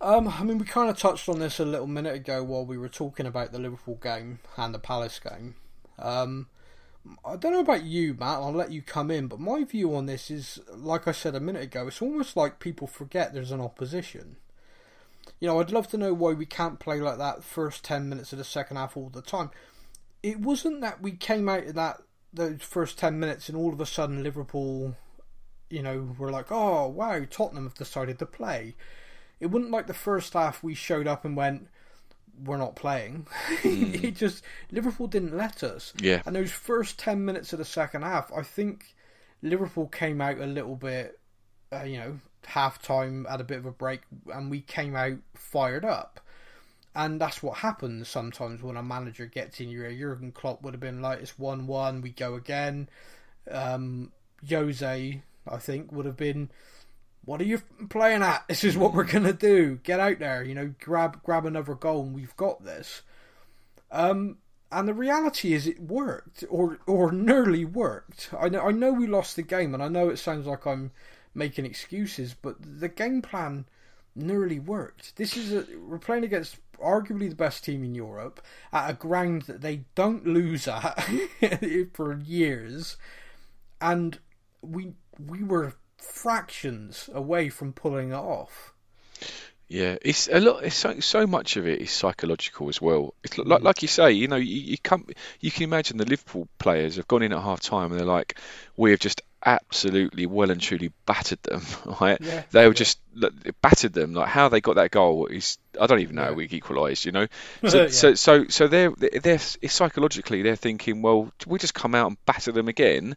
[0.00, 2.78] Um, I mean, we kind of touched on this a little minute ago while we
[2.78, 5.56] were talking about the Liverpool game and the Palace game.
[5.98, 6.46] Um,
[7.22, 8.38] I don't know about you, Matt.
[8.38, 11.40] I'll let you come in, but my view on this is, like I said a
[11.40, 14.36] minute ago, it's almost like people forget there's an opposition.
[15.38, 18.32] You know, I'd love to know why we can't play like that first ten minutes
[18.32, 19.50] of the second half all the time.
[20.22, 22.02] It wasn't that we came out of that
[22.32, 24.96] those first ten minutes and all of a sudden Liverpool,
[25.68, 28.76] you know, were like, oh wow, Tottenham have decided to play.
[29.40, 31.68] It wasn't like the first half we showed up and went
[32.44, 33.26] we're not playing.
[33.60, 34.02] Mm.
[34.02, 35.92] it just Liverpool didn't let us.
[36.00, 36.22] Yeah.
[36.24, 38.94] And those first ten minutes of the second half, I think
[39.42, 41.18] Liverpool came out a little bit,
[41.70, 44.00] uh, you know, half time had a bit of a break,
[44.32, 46.19] and we came out fired up.
[46.94, 50.14] And that's what happens sometimes when a manager gets in your ear.
[50.14, 52.88] Jurgen Klopp would have been like, "It's one-one, we go again."
[53.50, 54.12] Um,
[54.48, 56.50] Jose, I think, would have been
[57.24, 58.46] what are you playing at?
[58.48, 59.78] This is what we're gonna do.
[59.82, 63.02] Get out there, you know, grab grab another goal, and we've got this.
[63.90, 64.38] Um,
[64.72, 68.30] and the reality is, it worked, or or nearly worked.
[68.38, 70.92] I know I know we lost the game, and I know it sounds like I'm
[71.34, 73.66] making excuses, but the game plan
[74.14, 75.16] nearly worked.
[75.16, 78.40] This is a, we're playing against arguably the best team in Europe
[78.72, 80.98] at a ground that they don't lose at
[81.92, 82.96] for years,
[83.80, 84.18] and
[84.62, 88.72] we we were fractions away from pulling it off.
[89.68, 90.64] Yeah, it's a lot.
[90.64, 93.14] It's so, so much of it is psychological as well.
[93.22, 93.82] It's like, like mm.
[93.82, 95.04] you say, you know, you, you can
[95.38, 98.36] you can imagine the Liverpool players have gone in at half time and they're like,
[98.76, 101.62] we have just absolutely well and truly battered them.
[102.00, 102.18] Right?
[102.20, 102.74] Yeah, they were yeah.
[102.74, 103.00] just
[103.62, 104.14] battered them.
[104.14, 106.30] Like how they got that goal is I don't even know.
[106.30, 106.32] Yeah.
[106.32, 107.26] We equalised, you know.
[107.68, 112.24] So, so so so they're they're psychologically they're thinking, well, we just come out and
[112.26, 113.16] batter them again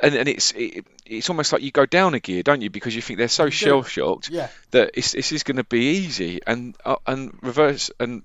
[0.00, 2.70] and and it's it, it's almost like you go down a gear, don't you?
[2.70, 4.30] Because you think they're so shell shocked
[4.70, 8.22] that it's this is going to be easy, and uh, and reverse and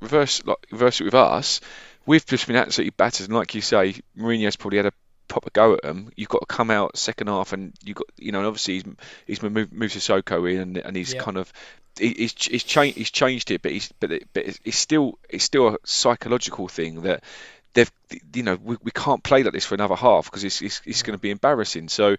[0.00, 1.60] reverse like reverse it with us.
[2.04, 4.92] We've just been absolutely battered, and like you say, Mourinho's probably had a
[5.32, 6.10] proper go at them.
[6.14, 8.84] You've got to come out second half, and you've got you know, and obviously he's
[9.26, 11.22] he's moved, moved Sissoko in, and, and he's yeah.
[11.22, 11.50] kind of
[11.98, 15.68] he's he's changed he's changed it, but he's but it, but it's still it's still
[15.68, 17.24] a psychological thing that
[17.72, 17.90] they've
[18.34, 21.02] you know we, we can't play like this for another half because it's it's, it's
[21.02, 21.88] going to be embarrassing.
[21.88, 22.16] So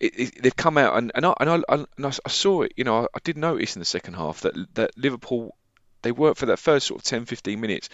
[0.00, 2.72] it, it, they've come out and and I, and I, and I saw it.
[2.76, 5.54] You know, I, I, did notice in the second half that that Liverpool
[6.00, 7.88] they weren't for that first sort of 10, 15 minutes.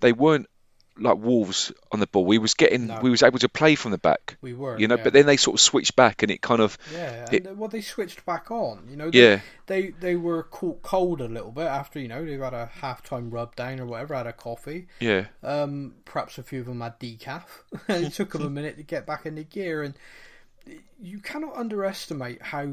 [0.00, 0.48] They weren't
[0.98, 2.24] like Wolves on the ball.
[2.24, 3.00] We was getting, no.
[3.00, 4.36] we was able to play from the back.
[4.40, 4.96] We were, you know.
[4.96, 5.04] Yeah.
[5.04, 7.26] But then they sort of switched back, and it kind of, yeah.
[7.30, 8.86] It, well, they switched back on.
[8.90, 9.40] You know, they, yeah.
[9.66, 13.02] They they were caught cold a little bit after you know they've had a half
[13.02, 14.86] time rub down or whatever, had a coffee.
[15.00, 15.26] Yeah.
[15.42, 17.44] Um, perhaps a few of them had decaf.
[17.88, 19.94] it took them a minute to get back in the gear, and
[21.00, 22.66] you cannot underestimate how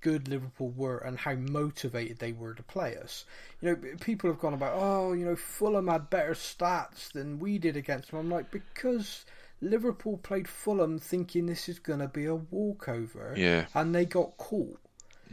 [0.00, 3.24] good Liverpool were and how motivated they were to play us.
[3.60, 7.58] You know, people have gone about, oh, you know, Fulham had better stats than we
[7.58, 8.20] did against them.
[8.20, 9.24] I'm like, because
[9.60, 14.36] Liverpool played Fulham thinking this is going to be a walkover, yeah, and they got
[14.36, 14.78] caught.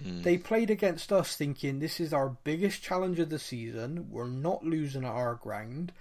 [0.02, 0.24] Mm.
[0.24, 4.08] They played against us thinking this is our biggest challenge of the season.
[4.10, 5.94] We're not losing at our ground.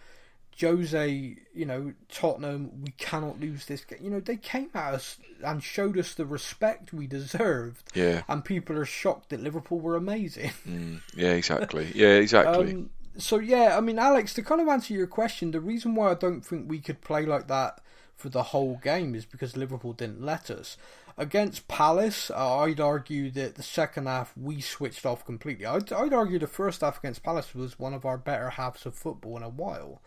[0.61, 3.99] Jose, you know, Tottenham, we cannot lose this game.
[4.03, 7.91] You know, they came at us and showed us the respect we deserved.
[7.95, 8.23] Yeah.
[8.29, 10.53] And people are shocked that Liverpool were amazing.
[10.67, 11.91] Mm, yeah, exactly.
[11.95, 12.73] Yeah, exactly.
[12.73, 16.11] um, so, yeah, I mean, Alex, to kind of answer your question, the reason why
[16.11, 17.81] I don't think we could play like that
[18.17, 20.77] for the whole game is because Liverpool didn't let us.
[21.17, 25.67] Against Palace, uh, I'd argue that the second half we switched off completely.
[25.67, 28.95] I'd, I'd argue the first half against Palace was one of our better halves of
[28.95, 30.01] football in a while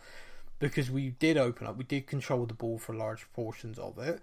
[0.59, 4.19] because we did open up, we did control the ball for large portions of it.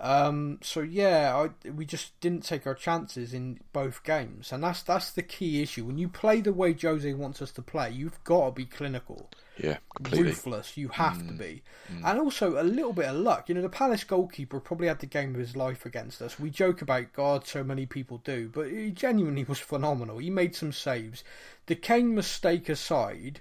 [0.00, 4.84] Um, so yeah, I, we just didn't take our chances in both games, and that's
[4.84, 5.84] that's the key issue.
[5.84, 9.28] When you play the way Jose wants us to play, you've got to be clinical,
[9.56, 10.28] Yeah, completely.
[10.28, 10.76] ruthless.
[10.76, 11.62] You have to be,
[12.04, 13.48] and also a little bit of luck.
[13.48, 16.38] You know, the Palace goalkeeper probably had the game of his life against us.
[16.38, 20.18] We joke about God, so many people do, but he genuinely was phenomenal.
[20.18, 21.24] He made some saves.
[21.66, 23.40] The Kane mistake aside,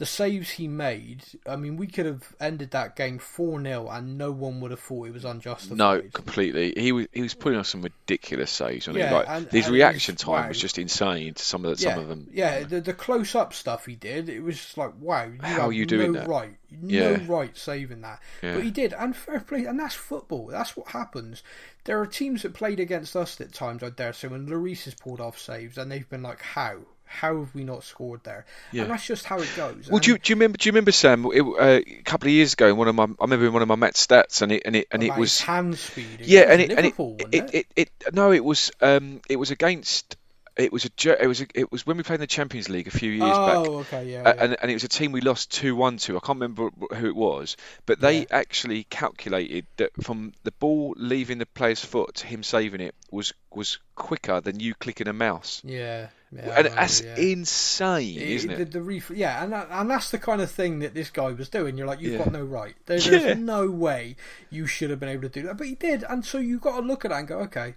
[0.00, 4.16] the saves he made, I mean, we could have ended that game 4 0 and
[4.16, 5.76] no one would have thought it was unjustified.
[5.76, 6.72] No, completely.
[6.74, 8.88] He was he was putting on some ridiculous saves.
[8.88, 9.14] Wasn't Yeah, he?
[9.14, 10.48] Like and- his and reaction was- time wow.
[10.48, 11.34] was just insane.
[11.34, 12.28] To some of the, yeah, some of them.
[12.32, 15.66] Yeah, the, the close up stuff he did, it was just like, wow, you How
[15.68, 16.28] are you doing no that?
[16.28, 16.56] right.
[16.70, 17.18] No Yeah.
[17.26, 18.20] right saving that.
[18.40, 20.46] But he did, and fair play, and that's football.
[20.46, 21.42] That's what happens.
[21.84, 24.94] There are teams that played against us at times, I dare say, when Lloris has
[24.94, 26.76] pulled off saves, and they've been like, how?
[27.12, 28.46] How have we not scored there?
[28.70, 28.82] Yeah.
[28.82, 29.88] And that's just how it goes.
[29.88, 30.58] Well, And- do you, do you remember?
[30.58, 31.26] Do you remember Sam?
[31.26, 33.62] It, uh, a couple of years ago, in one of my, I remember in one
[33.62, 36.20] of my match stats, and it and it and it was hand speed.
[36.20, 36.94] yeah, and it and it,
[37.34, 40.16] it, it, it no, it was um, it was against,
[40.56, 42.86] it was a, it was a, it was when we played in the Champions League
[42.88, 43.56] a few years back.
[43.56, 44.22] oh, okay, yeah.
[44.22, 44.44] Uh, yeah.
[44.44, 46.16] and, and it was a team we lost 2 1 to.
[46.16, 48.24] I can't remember who it was, but they Yeah.
[48.30, 53.32] actually calculated that from the ball leaving the player's foot to him saving it was
[53.52, 55.60] was quicker than you clicking a mouse.
[55.64, 57.16] yeah, yeah, and that's yeah.
[57.16, 58.70] insane, It- isn't it?
[58.72, 61.48] the ref- yeah, and that, and that's the kind of thing that this guy was
[61.48, 61.76] doing.
[61.76, 62.74] You're like, you've got no right.
[62.86, 62.98] There.
[63.00, 64.14] There's no way
[64.50, 66.76] you should have been able to do that, but he did, and so you've got
[66.80, 67.74] to look at that and go, okay,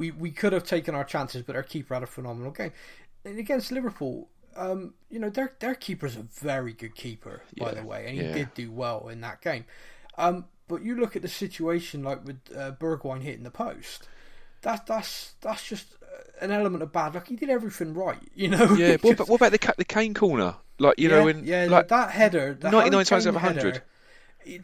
[0.00, 2.72] we we could have taken our chances, but our keeper had a phenomenal game
[3.24, 4.28] and against Liverpool.
[4.56, 8.14] Um, you know, their their keeper's a very good keeper, by Yeah, the way, and
[8.18, 8.32] he yeah.
[8.32, 9.64] did do well in that game.
[10.18, 14.08] Um, but you look at the situation like with uh, Bergwijn hitting the post.
[14.62, 17.28] That that's that's just uh, an element of bad luck.
[17.28, 18.74] He did everything right, you know.
[18.74, 20.56] Yeah, Just- what, about- what about the the Kane corner?
[20.78, 23.82] Like you yeah, know, in yeah, like that header, 99 times Kane out of 100.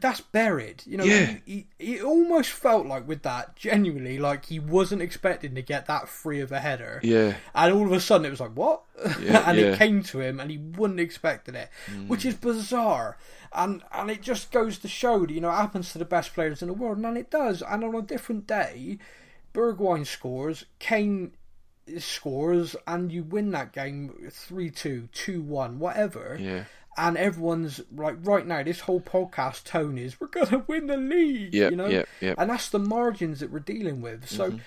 [0.00, 0.82] That's buried.
[0.86, 1.36] You know, Yeah.
[1.44, 5.86] he, he, it almost felt like with that, genuinely, like he wasn't expecting to get
[5.86, 7.00] that free of a header.
[7.02, 8.82] yeah, And all of a sudden it was like, what?
[9.20, 9.64] Yeah, and yeah.
[9.72, 12.08] it came to him and he wouldn't expected it, Mm.
[12.08, 13.16] which is bizarre.
[13.52, 16.34] And and it just goes to show that, you know, it happens to the best
[16.34, 17.62] players in the world, and it does.
[17.62, 18.98] And on a different day,
[19.54, 21.32] Bergwijn scores, Kane
[21.98, 26.36] scores, and you win that game 3 2, 2 1, whatever.
[26.40, 26.64] yeah,
[26.98, 30.96] And everyone's like, right now, this whole podcast tone is, we're going to win the
[30.96, 31.54] league.
[31.54, 31.86] Yep, you know?
[31.88, 32.36] yep, yep.
[32.38, 34.28] And that's the margins that we're dealing with.
[34.28, 34.58] So Mm-hmm.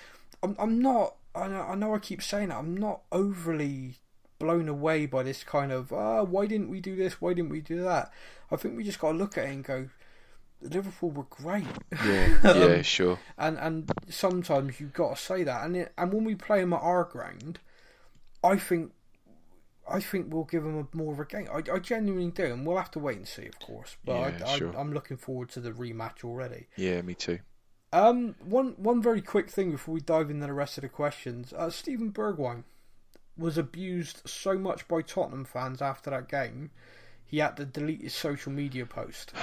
[0.42, 3.96] I'm, I'm not, I know, I know I keep saying that, I'm not overly
[4.38, 7.20] blown away by this kind of, ah, why didn't we do this?
[7.20, 8.10] Why didn't we do that?
[8.50, 9.88] I think we just got to look at it and go,
[10.62, 11.66] Liverpool were great.
[12.06, 13.18] yeah, yeah, Um, sure.
[13.38, 15.64] and and sometimes you've got to say that.
[15.64, 17.58] And it, and when we play them at our ground,
[18.44, 18.92] I think
[19.90, 21.48] I think we'll give them a more of a game.
[21.52, 23.96] I, I genuinely do, and we'll have to wait and see, of course.
[24.04, 24.76] But Yeah, I, sure.
[24.76, 26.66] I, I'm looking forward to the rematch already.
[26.76, 27.40] Yeah, me too.
[27.92, 31.52] Um, one one very quick thing before we dive into the rest of the questions.
[31.52, 32.62] Uh, Steven Bergwijn
[33.40, 36.70] was abused so much by Tottenham fans after that game,
[37.24, 39.32] he had to delete his social media post.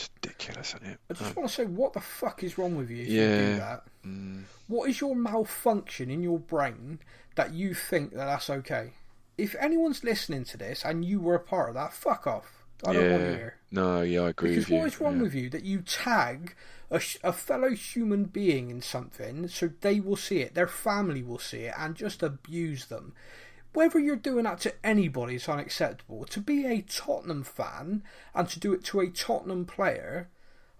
[0.00, 0.98] It's ridiculous, isn't it?
[1.10, 3.36] I just want to say, what the fuck is wrong with you if you Yeah.
[3.52, 3.84] do that?
[4.06, 7.00] Mm, What is your malfunction in your brain
[7.34, 8.92] that you think that that's okay?
[9.36, 12.64] If anyone's listening to this and you were a part of that, fuck off.
[12.86, 13.36] I don't want to yeah.
[13.36, 13.54] hear.
[13.70, 14.78] No, yeah, I agree Because with you.
[14.78, 15.22] what is wrong yeah.
[15.22, 16.54] with you that you tag
[16.90, 21.38] a, a fellow human being in something so they will see it, their family will
[21.38, 23.12] see it, and just abuse them?
[23.72, 26.24] Whether you're doing that to anybody is unacceptable.
[26.26, 28.02] To be a Tottenham fan
[28.34, 30.28] and to do it to a Tottenham player,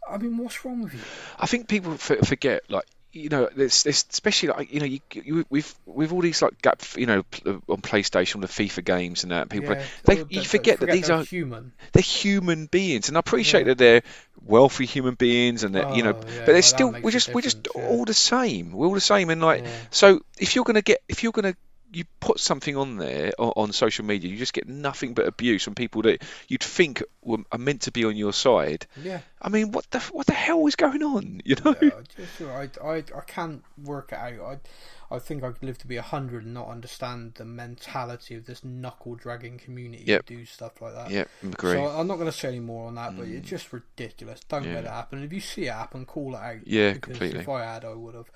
[0.08, 1.00] I mean, what's wrong with you?
[1.38, 6.12] I think people forget, like you know, especially like you know, you, you we've we've
[6.12, 9.48] all these like gap, you know, uh, on PlayStation, the FIFA games and that.
[9.48, 11.72] People, Yeah, they or you that- forget that these they're are human.
[11.92, 13.74] they're human beings, and I appreciate Yeah.
[13.74, 14.02] that they're
[14.44, 17.32] wealthy human beings, and that you know, Oh, yeah, but they're that still we're just
[17.34, 18.72] we're just all the same.
[18.72, 21.54] We're all the same, and like so, if you're gonna get if you're gonna
[21.92, 25.64] you put something on there on, on social media, you just get nothing but abuse
[25.64, 28.86] from people that you'd think were, are meant to be on your side.
[29.02, 29.20] Yeah.
[29.42, 31.40] I mean, what the what the hell is going on?
[31.50, 31.74] You know?
[31.80, 34.40] Yeah, I just, I, I, I can't work it out.
[34.40, 38.36] I, I think I could live to be a hundred and not understand the mentality
[38.36, 40.26] of this knuckle dragging community Yep.
[40.26, 41.10] do stuff like that.
[41.10, 41.72] Yeah, agree.
[41.72, 43.50] So I'm not going to say any more on that, but it's mm.
[43.50, 44.40] just ridiculous.
[44.48, 44.74] Don't Yeah.
[44.74, 45.24] let it happen.
[45.24, 46.66] If you see it happen, call it out.
[46.66, 47.40] Yeah, because completely.
[47.40, 48.30] If I had, I would have.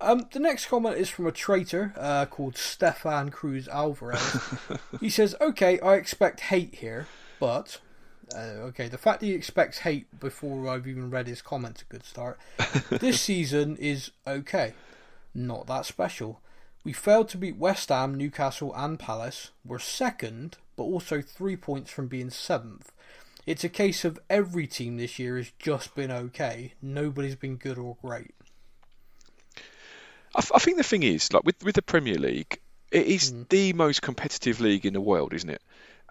[0.00, 4.58] Um, the next comment is from a traitor uh, called Stefan Cruz Alvarez.
[5.00, 7.06] he says, "Okay, I expect hate here,
[7.38, 7.80] but."
[8.32, 11.84] Uh, okay, the fact that he expects hate before I've even read his comment's a
[11.86, 12.38] good start.
[12.88, 14.74] this season is okay,
[15.34, 16.40] not that special.
[16.84, 19.50] We failed to beat West Ham, Newcastle, and Palace.
[19.64, 22.92] We're second, but also three points from being seventh.
[23.46, 26.74] It's a case of every team this year has just been okay.
[26.80, 28.32] Nobody's been good or great.
[30.34, 32.58] I, I think the thing is, like with with the Premier League,
[32.90, 33.48] it is Mm.
[33.48, 35.62] the most competitive league in the world, isn't it?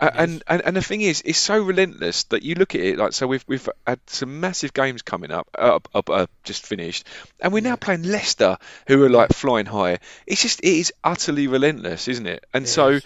[0.02, 2.98] Uh, and, and and the thing is, it's so relentless that you look at it
[2.98, 3.28] like so.
[3.28, 7.06] We've we've had some massive games coming up, uh, up, uh, just finished,
[7.42, 8.58] and we're now playing Leicester,
[8.88, 9.98] who are like flying high.
[10.26, 12.46] It's just it is utterly relentless, isn't it?
[12.54, 13.04] And It so, is.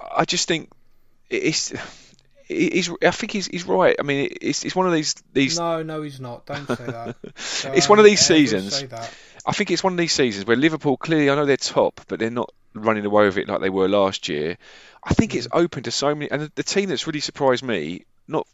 [0.00, 0.70] I just think
[1.28, 1.72] it's.
[2.48, 3.96] He's, I think he's, he's right.
[3.98, 5.58] I mean, it's, it's one of these these.
[5.58, 6.46] No, no, he's not.
[6.46, 7.16] Don't say that.
[7.74, 8.84] It's one of Don't these seasons.
[9.46, 12.18] I think it's one of these seasons where Liverpool clearly, I know they're top, but
[12.18, 14.58] they're not running away with it like they were last year.
[15.04, 15.60] I think it's Mm.
[15.60, 18.46] open to so many, and the, the team that's really surprised me, not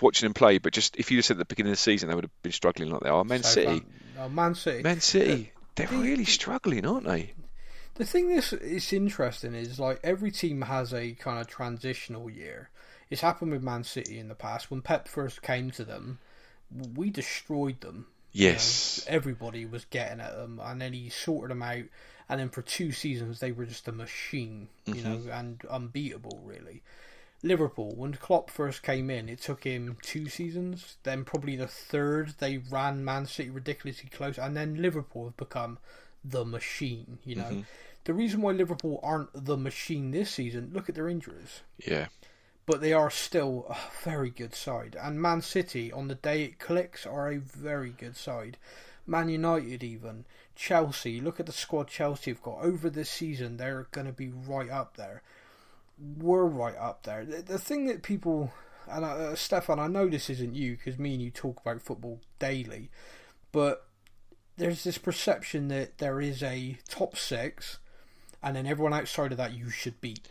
[0.00, 2.08] watching them play, but just if you just said at the beginning of the season
[2.08, 3.24] they would have been struggling like they are.
[3.24, 4.82] Man City, Southampton- Oh, Man City.
[4.82, 7.32] Man City, they're the- really struggling, aren't they?
[7.96, 12.70] The thing that's is interesting is like every team has a kind of transitional year.
[13.10, 14.70] It's happened with Man City in the past.
[14.70, 16.18] When Pep first came to them,
[16.94, 18.06] we destroyed them.
[18.40, 21.84] You know, Yes, everybody was getting at them, and then he sorted them out.
[22.28, 25.02] And then for two seasons, they were just a machine, you Mm-hmm.
[25.02, 26.82] know, and unbeatable, really.
[27.42, 30.96] Liverpool, when Klopp first came in, it took him two seasons.
[31.02, 35.78] Then probably the third, they ran Man City ridiculously close, and then Liverpool have become
[36.24, 37.18] the machine.
[37.24, 37.60] You know, Mm-hmm.
[38.04, 42.06] the reason why Liverpool aren't the machine this season, look at their injuries yeah,
[42.66, 44.96] but they are still a very good side.
[45.00, 48.58] And Man City, on the day it clicks, are a very good side.
[49.06, 50.24] Man United, even
[50.56, 51.20] Chelsea.
[51.20, 53.56] Look at the squad Chelsea have got over this season.
[53.56, 55.22] They're going to be right up there.
[56.18, 57.24] We're right up there.
[57.24, 58.52] The, the thing that people
[58.88, 62.20] and uh, Stefan, I know this isn't you because me and you talk about football
[62.38, 62.90] daily,
[63.52, 63.86] but
[64.56, 67.78] there's this perception that there is a top six,
[68.42, 70.28] and then everyone outside of that you should beat.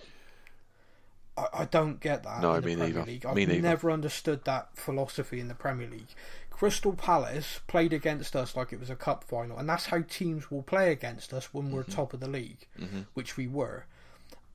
[1.37, 2.41] I, I don't get that.
[2.41, 3.05] No, in the me Premier neither.
[3.11, 3.25] League.
[3.25, 3.61] I've Me neither.
[3.61, 6.07] never understood that philosophy in the Premier League.
[6.49, 10.49] Crystal Palace played against us like it was a cup final, and that's how teams
[10.49, 11.75] will play against us when Mm-hmm.
[11.75, 12.65] we're top of the league,
[13.13, 13.85] which we were.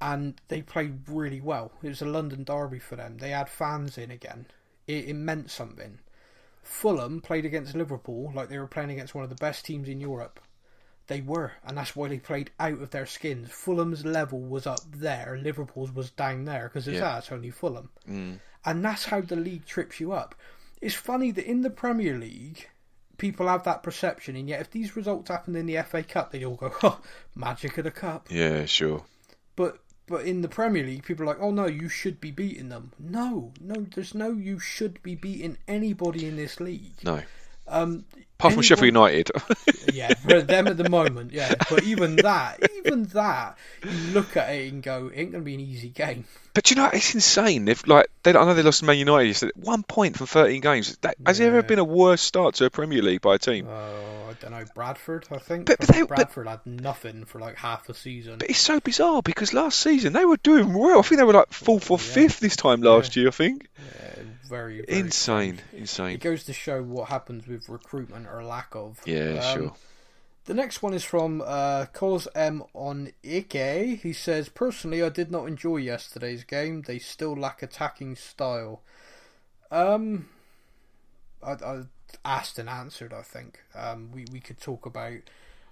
[0.01, 1.73] And they played really well.
[1.83, 3.19] It was a London derby for them.
[3.19, 4.47] They had fans in again.
[4.87, 5.99] It, it meant something.
[6.63, 10.01] Fulham played against Liverpool like they were playing against one of the best teams in
[10.01, 10.41] Europe.
[11.11, 13.51] They were, and that's why they played out of their skins.
[13.51, 17.15] Fulham's level was up there, Liverpool's was down there because it's, Yeah.
[17.15, 17.91] ah, it's only Fulham.
[18.09, 18.39] Mm.
[18.65, 20.37] And that's how the league trips you up.
[20.81, 22.69] It's funny that in the Premier League,
[23.19, 26.45] people have that perception, and yet if these results happened in the FA Cup, they'd
[26.45, 27.01] all go, oh,
[27.35, 28.29] magic of the cup.
[28.31, 29.03] yeah, sure.
[29.57, 32.69] But but in the Premier League, people are like, oh no, you should be beating
[32.69, 32.93] them.
[33.01, 37.03] No, no, there's no you should be beating anybody in this league.
[37.03, 37.23] No,
[37.71, 38.05] Um,
[38.39, 39.31] apart from Sheffield United.
[39.93, 41.55] yeah, for them at the moment, yeah.
[41.71, 45.55] But even that, even that, you look at it and go, it ain't gonna be
[45.55, 46.25] an easy game.
[46.53, 47.65] But you know, it's insane.
[47.65, 49.29] They've like, they, I know they lost to Man United.
[49.29, 49.53] yesterday.
[49.55, 50.97] One point from 13 games.
[51.03, 53.69] That, has there ever been a worse start to a Premier League by a team?
[53.69, 55.67] Oh, I don't know, Bradford, I think.
[55.67, 58.39] But- but But they- but- Bradford had nothing for like half a season.
[58.39, 60.99] But it's so bizarre because last season they were doing well.
[60.99, 63.29] I think they were like fourth or fifth this time last year.
[63.29, 63.69] I think.
[64.51, 66.19] Very, very Insane, It insane.
[66.19, 69.01] goes to show what happens with recruitment or lack of.
[69.07, 69.73] Yeah, Um, sure.
[70.47, 71.87] The next one is from uh,
[72.35, 74.01] M on Ike.
[74.03, 76.83] He says, Personally, I did not enjoy yesterday's game.
[76.83, 78.83] They still lack attacking style.
[79.71, 80.29] Um,
[81.43, 81.83] I, I
[82.25, 83.61] asked and answered, I think.
[83.75, 85.19] Um, we, we could talk about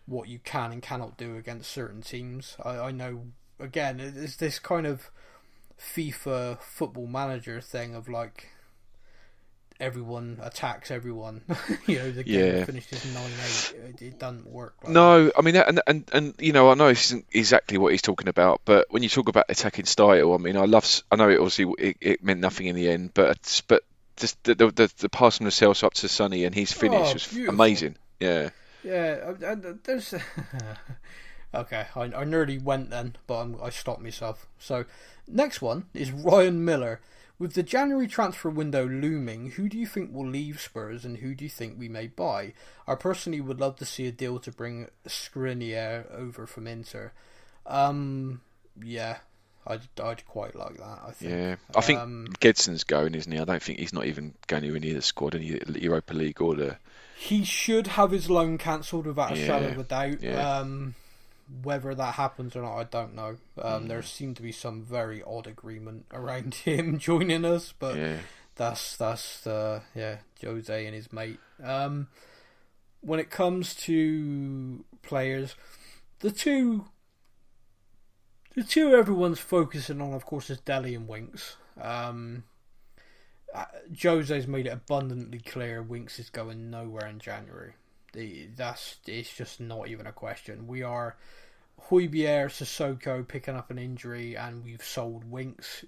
[0.06, 2.56] what you can and cannot do against certain teams.
[2.64, 3.24] I, I know,
[3.58, 5.10] again, it- it's this kind of
[5.80, 8.48] FIFA football manager thing of like
[9.80, 11.42] everyone attacks everyone.
[11.86, 12.64] you know, the game Yeah.
[12.64, 13.66] finishes 9 8.
[13.72, 14.92] It, it doesn't work like that.
[14.92, 18.02] No, I mean, and, and and you know, I know this isn't exactly what he's
[18.02, 21.02] talking about, but when you talk about attacking style, I mean, I love.
[21.10, 23.82] I know it obviously it, it meant nothing in the end, but but
[24.16, 26.98] just the the the, the pass from the cells up to Sonny and his finish
[26.98, 27.54] Oh, was beautiful.
[27.54, 27.96] amazing.
[28.20, 28.50] Yeah,
[28.82, 29.32] Yeah,
[29.84, 30.14] there's.
[31.54, 34.46] okay, I, I nearly went then, but I'm, I stopped myself.
[34.58, 34.84] So,
[35.26, 37.00] next one is Ryan Miller.
[37.38, 41.34] With the January transfer window looming, who do you think will leave Spurs and who
[41.36, 42.52] do you think we may buy?
[42.86, 47.12] I personally would love to see a deal to bring Skriniar over from Inter.
[47.64, 48.40] Um,
[48.82, 49.18] yeah,
[49.66, 51.30] I'd, I'd quite like that, I think.
[51.30, 51.56] yeah.
[51.76, 53.38] I think Um, Gedson's going, isn't he?
[53.38, 56.40] I don't think he's not even going to any of the squad, any Europa League
[56.40, 56.76] or the.
[57.16, 60.22] He should have his loan cancelled without a Yeah, shadow of a doubt.
[60.22, 60.58] yeah.
[60.58, 60.94] Um,
[61.62, 63.36] whether that happens or not, I don't know.
[63.60, 63.88] Um, Mm.
[63.88, 68.18] There seemed to be some very odd agreement around him joining us, but Yeah,
[68.56, 71.40] that's that's uh, yeah, Jose and his mate.
[71.62, 72.08] Um,
[73.00, 75.54] when it comes to players,
[76.20, 76.86] the two,
[78.54, 81.56] the two everyone's focusing on, of course, is Dele and Winks.
[81.80, 82.42] Um,
[83.54, 87.74] uh, Jose's made it abundantly clear Winks is going nowhere in January.
[88.12, 90.66] That's it's just not even a question.
[90.66, 91.16] We are
[91.90, 95.84] Højbjerg, Sissoko picking up an injury, and we've sold Winks.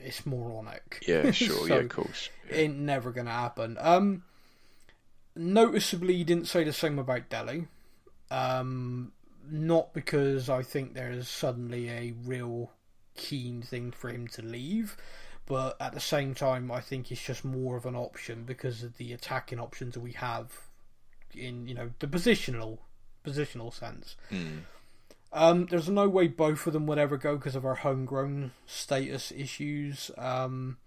[0.00, 1.04] It's moronic.
[1.06, 1.56] Yeah, sure.
[1.56, 2.30] So, yeah, of course.
[2.50, 2.56] Yeah.
[2.56, 3.76] Ain't never gonna happen.
[3.80, 4.24] Um,
[5.34, 7.68] noticeably, he didn't say the same about Dele.
[8.30, 9.12] Um,
[9.48, 12.72] not because I think there's suddenly a real
[13.14, 14.96] keen thing for him to leave,
[15.46, 18.96] but at the same time, I think it's just more of an option because of
[18.96, 20.65] the attacking options we have
[21.34, 22.78] in you know the positional
[23.24, 24.16] positional sense.
[24.32, 24.60] Mm.
[25.32, 29.32] Um, there's no way both of them would ever go because of our homegrown status
[29.32, 30.10] issues.
[30.16, 30.78] Um,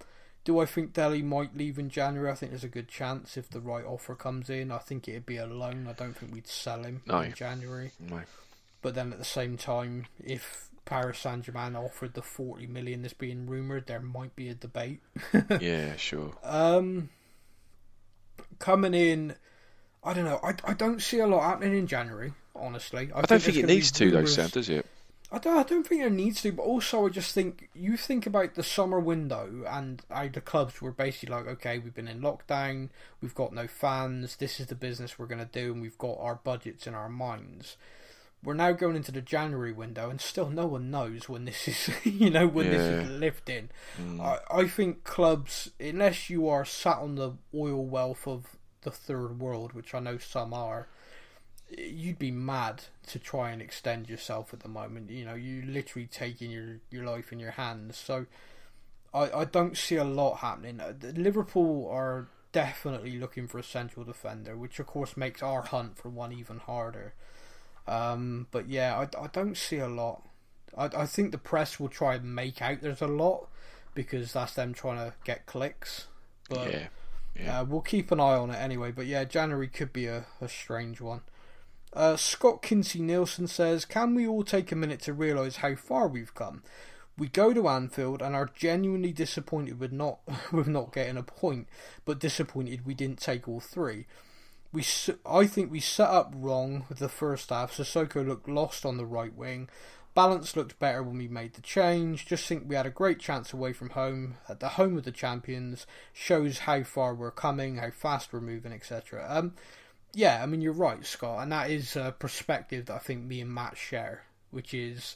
[0.46, 2.32] do I think Dele might leave in January?
[2.32, 4.72] I think there's a good chance if the right offer comes in.
[4.72, 5.86] I think it'd be a loan.
[5.88, 7.20] I don't think we'd sell him No.
[7.20, 7.92] in January.
[8.00, 8.22] No.
[8.82, 13.14] But then at the same time, if Paris Saint Germain offered the 40 million that's
[13.14, 15.02] being rumoured, there might be a debate.
[15.60, 16.34] Yeah, sure.
[16.42, 17.10] Um,
[18.58, 19.36] coming in,
[20.04, 20.40] I don't know.
[20.44, 22.34] I, I don't see a lot happening in January.
[22.56, 24.86] Honestly, I don't think there's it needs to, though, Sam, does it?
[25.32, 28.26] I don't, I don't think it needs to, but also I just think you think
[28.26, 32.22] about the summer window and how the clubs were basically like, okay, we've been in
[32.22, 32.90] lockdown,
[33.22, 36.18] we've got no fans, this is the business we're going to do, and we've got
[36.20, 37.78] our budgets in our minds.
[38.44, 41.90] We're now going into the January window, and still no one knows when this is,
[42.04, 43.16] you know, when this is Yeah.
[43.18, 43.70] lifting.
[44.02, 44.22] Mm.
[44.22, 49.40] I, I think clubs, unless you are sat on the oil wealth of the third
[49.40, 50.88] world, which I know some are,
[51.70, 55.10] you'd be mad to try and extend yourself at the moment.
[55.10, 57.98] You know, you literally taking your, your life in your hands.
[57.98, 58.26] So
[59.14, 60.80] I, I don't see a lot happening.
[60.80, 65.98] Uh, Liverpool are definitely looking for a central defender, which of course makes our hunt
[65.98, 67.14] for one even harder.
[67.88, 70.24] Um, but yeah, I, I don't see a lot.
[70.78, 73.48] I, I think the press will try and make out there's a lot
[73.94, 76.08] because that's them trying to get clicks.
[76.50, 76.88] But yeah.
[77.42, 77.62] Yeah.
[77.62, 78.92] uh, we'll keep an eye on it anyway.
[78.92, 81.22] But yeah, January could be a, a strange one.
[81.92, 86.08] Uh, Scott Kinsey Nielsen says, Can we all take a minute to realise how far
[86.08, 86.64] we've come?
[87.18, 90.20] We go to Anfield and are genuinely disappointed with not
[90.52, 91.68] with not getting a point,
[92.06, 94.06] but disappointed we didn't take all three.
[94.72, 94.86] We,
[95.26, 97.76] I think we set up wrong with the first half.
[97.76, 99.68] Sissoko looked lost on the right wing.
[100.16, 102.26] Balance looked better when we made the change.
[102.26, 105.12] Just think we had a great chance away from home at the home of the
[105.12, 105.86] champions.
[106.14, 109.26] Shows how far we're coming, how fast we're moving, etc.
[109.30, 109.54] Um,
[110.14, 113.42] yeah, I mean you're right, Scott, and that is a perspective that I think me
[113.42, 115.16] and Matt share, which is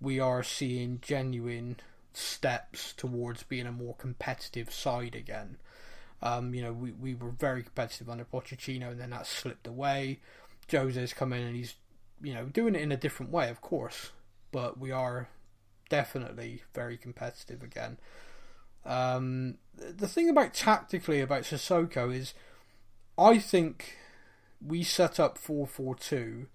[0.00, 1.76] we are seeing genuine
[2.12, 5.56] steps towards being a more competitive side again.
[6.22, 10.20] Um, you know, we, we were very competitive under Pochettino, and then that slipped away.
[10.70, 11.74] Jose's come in and he's,
[12.22, 14.10] you know, doing it in a different way, of course,
[14.54, 15.28] but we are
[15.88, 17.98] definitely very competitive again.
[18.86, 22.34] Um, the thing about tactically about Sissoko is,
[23.18, 23.96] I think
[24.64, 26.46] we set up four four two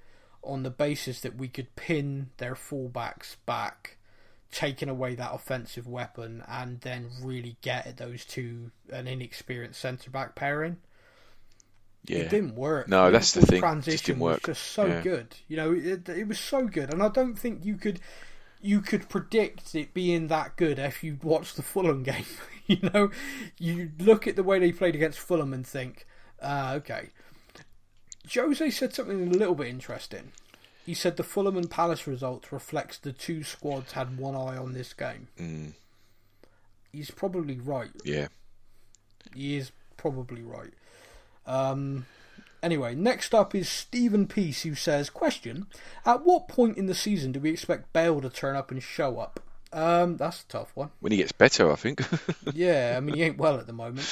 [0.41, 3.97] on the basis that we could pin their fullbacks back,
[4.49, 10.09] taking away that offensive weapon, and then really get at those two an inexperienced centre
[10.09, 10.77] back pairing.
[12.05, 12.19] Yeah.
[12.19, 12.87] It didn't work.
[12.87, 13.57] No, that's the thing.
[13.57, 14.43] It Transition just didn't was work.
[14.45, 15.01] just so Yeah.
[15.01, 15.35] good.
[15.47, 17.99] You know, it, it was so good, and I don't think you could
[18.61, 22.25] you could predict it being that good if you watched the Fulham game.
[22.67, 23.09] you know,
[23.57, 26.05] you look at the way they played against Fulham and think,
[26.41, 27.09] uh, okay.
[28.33, 30.31] Jose said something a little bit interesting.
[30.85, 34.73] He said the Fulham and Palace results reflects the two squads had one eye on
[34.73, 35.27] this game.
[35.39, 35.73] Mm.
[36.91, 37.91] He's probably right.
[38.03, 38.27] Yeah.
[39.33, 40.73] He is probably right.
[41.49, 42.05] Um,
[42.61, 45.65] anyway, next up is Stephen Peace, who says, "Question:
[46.05, 49.19] At what point in the season do we expect Bale to turn up and show
[49.19, 49.39] up?"
[49.71, 50.91] Um, that's a tough one.
[50.99, 52.03] When he gets better, I think.
[52.53, 54.07] Yeah, I mean he ain't well at the moment.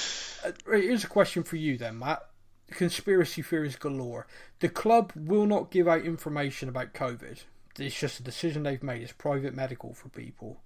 [0.46, 2.24] Uh, here's a question for you then, Matt.
[2.70, 4.28] Conspiracy theories galore.
[4.60, 7.44] The club will not give out information about COVID.
[7.80, 9.02] It's just a decision they've made.
[9.04, 10.62] It's private medical for people.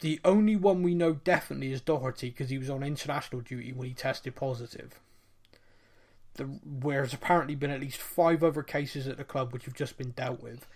[0.00, 3.88] The only one we know definitely is Doherty because he was on international duty when
[3.88, 5.00] he tested positive.
[6.34, 9.98] The, whereas apparently been at least five other cases at the club which have just
[9.98, 10.66] been dealt with.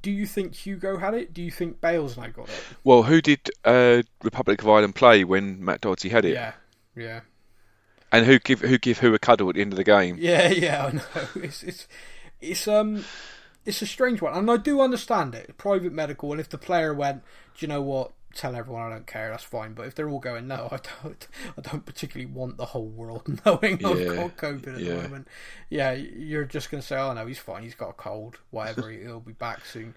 [0.00, 1.34] Do you think Hugo had it?
[1.34, 2.64] Do you think Bale's now got it?
[2.82, 6.32] well, who did uh, Republic of Ireland play when Matt Doherty had it?
[6.32, 6.52] Yeah,
[6.96, 7.20] yeah.
[8.10, 10.16] And who give who give who a cuddle at the end of the game?
[10.18, 11.28] Yeah, yeah, I know.
[11.36, 11.88] It's it's
[12.40, 13.04] it's um
[13.64, 15.56] it's a strange one, and I do understand it.
[15.56, 17.22] Private medical, and if the player went,
[17.56, 18.12] do you know what?
[18.34, 19.30] Tell everyone I don't care.
[19.30, 19.74] That's fine.
[19.74, 21.26] But if they're all going, no, I don't.
[21.56, 24.94] I don't particularly want the whole world knowing I've Yeah, got COVID at yeah.
[24.96, 25.28] the moment.
[25.70, 27.62] Yeah, you're just going to say, oh no, he's fine.
[27.62, 28.38] He's got a cold.
[28.50, 28.90] Whatever.
[28.90, 29.94] he'll be back soon.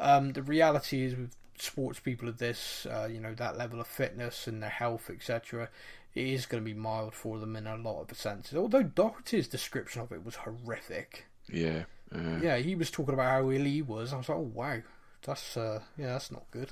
[0.00, 3.86] Um, the reality is with sports people of this, uh, you know, that level of
[3.88, 5.68] fitness and their health, etc.,
[6.14, 8.56] it is going to be mild for them in a lot of the senses.
[8.56, 11.26] Although Doherty's description of it was horrific.
[11.52, 11.84] Yeah.
[12.14, 14.12] Uh, Yeah, he was talking about how ill he was.
[14.12, 14.78] I was like, oh wow,
[15.22, 16.70] that's uh, yeah, that's not good.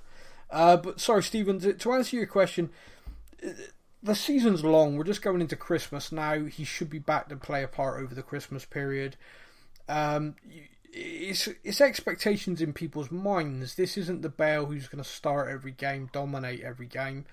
[0.50, 2.70] Uh, but sorry, Stephen, to, to answer your question,
[4.02, 4.96] the season's long.
[4.96, 6.44] We're just going into Christmas now.
[6.44, 9.16] He should be back to play a part over the Christmas period.
[9.88, 10.36] Um,
[10.92, 13.74] it's it's expectations in people's minds.
[13.74, 17.26] This isn't the Bale who's going to start every game, dominate every game.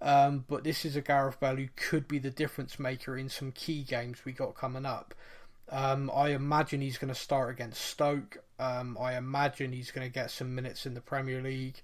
[0.00, 3.50] Um, but this is a Gareth Bale who could be the difference maker in some
[3.50, 5.14] key games we got coming up.
[5.70, 8.38] Um, I imagine he's going to start against Stoke.
[8.58, 11.82] Um, I imagine he's going to get some minutes in the Premier League.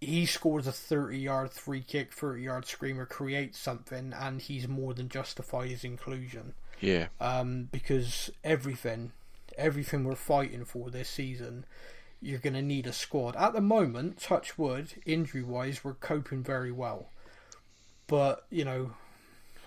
[0.00, 4.94] He scores a 30 yard free kick, 30 yard screamer, creates something, and he's more
[4.94, 6.54] than justified his inclusion.
[6.80, 7.08] yeah.
[7.20, 9.12] Um, because everything,
[9.56, 11.64] everything we're fighting for this season,
[12.20, 13.36] you're going to need a squad.
[13.36, 17.08] At the moment, touch wood, injury wise, we're coping very well.
[18.06, 18.92] But, you know,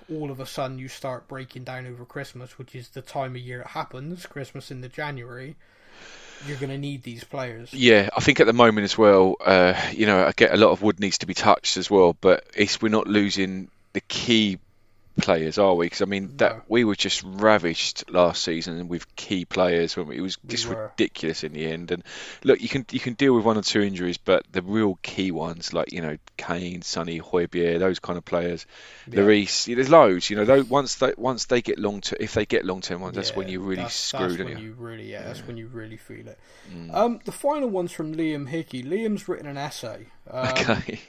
[0.10, 3.42] all of a sudden you start breaking down over Christmas, which is the time of
[3.42, 5.56] year it happens, Christmas in the January.
[6.48, 7.74] You're going to need these players.
[7.74, 10.72] Yeah, I think at the moment as well, uh, you know, I get a lot
[10.72, 14.60] of wood needs to be touched as well, but it's we're not losing the key
[15.20, 15.86] players, are we?
[15.88, 16.36] Because I mean, No.
[16.38, 19.96] that we were just ravaged last season with key players.
[19.98, 20.92] When we, it was just were.
[20.98, 21.92] ridiculous in the end.
[21.92, 22.04] And
[22.44, 25.32] look, you can you can deal with one or two injuries, but the real key
[25.32, 28.66] ones, like you know, Kane, Sonny, Højbjerg, those kind of players,
[29.08, 29.20] Yeah.
[29.22, 30.30] Lloris, there's loads.
[30.30, 33.02] You know, those, once they once they get long term, if they get long term
[33.02, 34.66] ones, that's when you're really that's, screwed, That's when you?
[34.66, 36.40] you really, yeah, that's when you really feel it.
[36.74, 36.94] Mm.
[36.94, 38.84] Um, the final one's from Liam Hickey.
[38.84, 40.08] Liam's written an essay.
[40.30, 41.00] Um, Okay.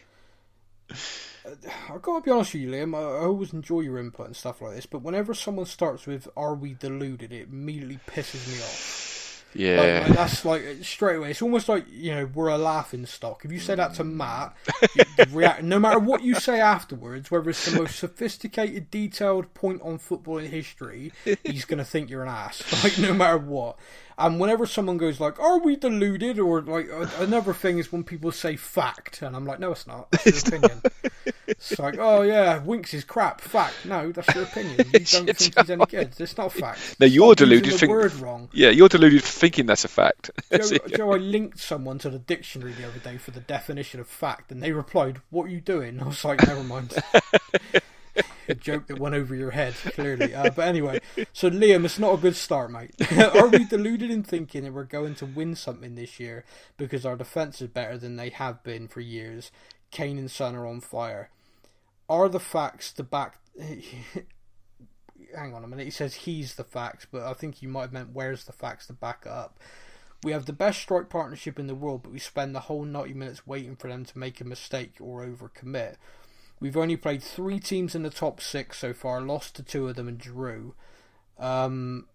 [1.88, 2.96] I gotta be honest with you, Liam.
[2.96, 6.28] I, I always enjoy your input and stuff like this, but whenever someone starts with
[6.36, 9.08] "Are we deluded?" it immediately pisses me off.
[9.54, 10.04] Yeah.
[10.06, 11.30] like, that's like straight away.
[11.32, 13.44] It's almost like you know we're a laughing stock.
[13.44, 14.56] If you say that to Matt,
[15.30, 19.98] react, no matter what you say afterwards, whether it's the most sophisticated, detailed point on
[19.98, 21.12] football in history,
[21.44, 22.62] he's gonna think you're an ass.
[22.82, 23.78] Like no matter what.
[24.22, 28.30] And whenever someone goes like, "Are we deluded?" or like another thing is when people
[28.30, 30.10] say "fact," and I'm like, "No, it's not.
[30.12, 30.80] That's your opinion."
[31.48, 33.74] It's like, "Oh yeah, Winks is crap." Fact?
[33.84, 34.76] No, that's your opinion.
[34.78, 36.12] You don't think he's any good.
[36.18, 36.96] It's not fact.
[37.00, 38.48] No, you're Stop deluded think- word wrong.
[38.52, 40.30] Yeah, you're deluded for thinking that's a fact.
[40.52, 44.06] Joe, Joe, I linked someone to the dictionary the other day for the definition of
[44.06, 46.94] fact, and they replied, "What are you doing?" I was like, "Never mind."
[48.48, 50.34] A joke that went over your head, clearly.
[50.34, 51.00] Uh, but anyway,
[51.32, 52.94] so Liam, it's not a good start, mate.
[53.18, 56.44] are we deluded in thinking that we're going to win something this year
[56.76, 59.50] because our defence is better than they have been for years?
[59.90, 61.30] Kane and Son are on fire.
[62.08, 63.38] Are the facts the back?
[65.36, 65.84] Hang on a minute.
[65.84, 68.86] He says he's the facts, but I think you might have meant where's the facts
[68.88, 69.58] to back up.
[70.24, 73.14] We have the best strike partnership in the world, but we spend the whole 90
[73.14, 75.96] minutes waiting for them to make a mistake or overcommit.
[76.62, 79.96] We've only played three teams in the top six so far, lost to two of
[79.96, 80.76] them and drew.
[81.36, 82.06] Um,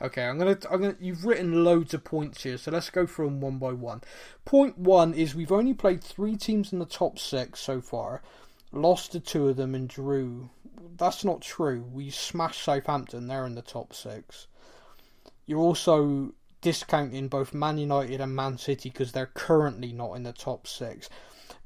[0.00, 0.96] okay, I'm gonna, I'm gonna.
[1.00, 4.02] You've written loads of points here, so let's go through them one by one.
[4.44, 8.22] Point one is we've only played three teams in the top six so far,
[8.70, 10.50] lost to two of them and drew.
[10.96, 11.84] That's not true.
[11.92, 14.46] We smashed Southampton; they're in the top six.
[15.44, 20.32] You're also discounting both Man United and Man City because they're currently not in the
[20.32, 21.08] top six.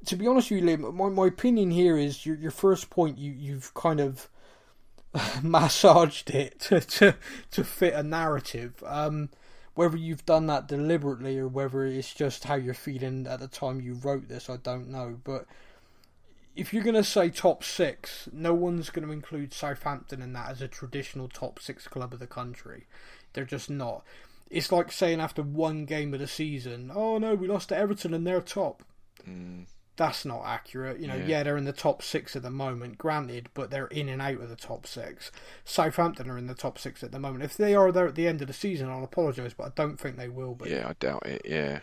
[0.07, 3.19] To be honest with you, Liam, my, my opinion here is your your first point.
[3.19, 4.29] You you've kind of
[5.43, 7.17] massaged it to to,
[7.51, 8.83] to fit a narrative.
[8.87, 9.31] Um,
[9.75, 13.81] whether you've done that deliberately or whether it's just how you're feeling at the time
[13.81, 15.19] you wrote this, I don't know.
[15.23, 15.47] But
[16.57, 20.51] if you're going to say top six, no one's going to include Southampton in that
[20.51, 22.87] as a traditional top six club of the country.
[23.33, 24.05] They're just not.
[24.51, 28.13] It's like saying after one game of the season, oh no, we lost to Everton
[28.13, 28.83] and they're top.
[29.29, 29.67] Mm,
[30.01, 30.99] That's not accurate.
[30.99, 31.27] You know, Yeah.
[31.27, 31.43] yeah.
[31.43, 34.49] they're in the top six at the moment, granted, but they're in and out of
[34.49, 35.31] the top six.
[35.63, 37.45] Southampton are in the top six at the moment.
[37.45, 40.01] If they are there at the end of the season, I'll apologise, but I don't
[40.01, 40.71] think they will be.
[40.71, 41.43] yeah, I doubt it.
[41.45, 41.81] Yeah.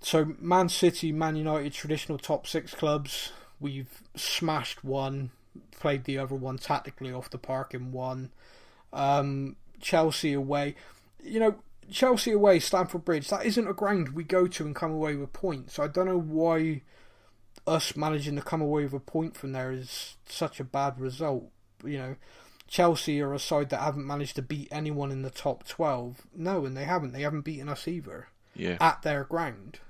[0.00, 3.32] So Man City, Man United, traditional top six clubs.
[3.60, 5.30] We've smashed one,
[5.72, 8.30] played the other one tactically off the park in one.
[8.94, 10.74] Um, Chelsea away,
[11.22, 11.56] you know,
[11.90, 13.28] Chelsea away, Stamford Bridge.
[13.28, 15.78] That isn't a ground we go to and come away with points.
[15.78, 16.80] I don't know why
[17.68, 21.50] us managing to come away with a point from there is such a bad result.
[21.84, 22.16] You know,
[22.66, 26.22] Chelsea are a side that haven't managed to beat anyone in the top twelve.
[26.34, 27.12] No, and they haven't.
[27.12, 28.76] They haven't beaten us either Yeah.
[28.80, 29.80] at their ground.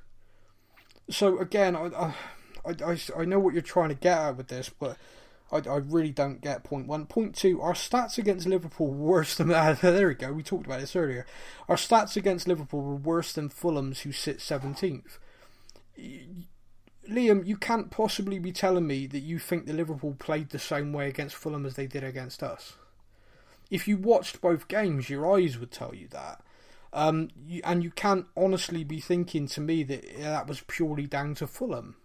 [1.11, 2.13] So again, I,
[2.67, 4.99] I, I, I know what you're trying to get at with this, but
[5.51, 7.07] I, I really don't get point one.
[7.07, 10.33] Point two, our stats against Liverpool were worse than uh, there we go.
[10.33, 11.25] We talked about this earlier.
[11.69, 15.19] Our stats against Liverpool were worse than Fulham's, who sit seventeenth.
[17.09, 20.93] Liam, you can't possibly be telling me that you think the Liverpool played the same
[20.93, 22.75] way against Fulham as they did against us.
[23.71, 26.43] If you watched both games, your eyes would tell you that.
[26.93, 31.35] Um, you, and you can't honestly be thinking to me that that was purely down
[31.37, 31.97] to Fulham.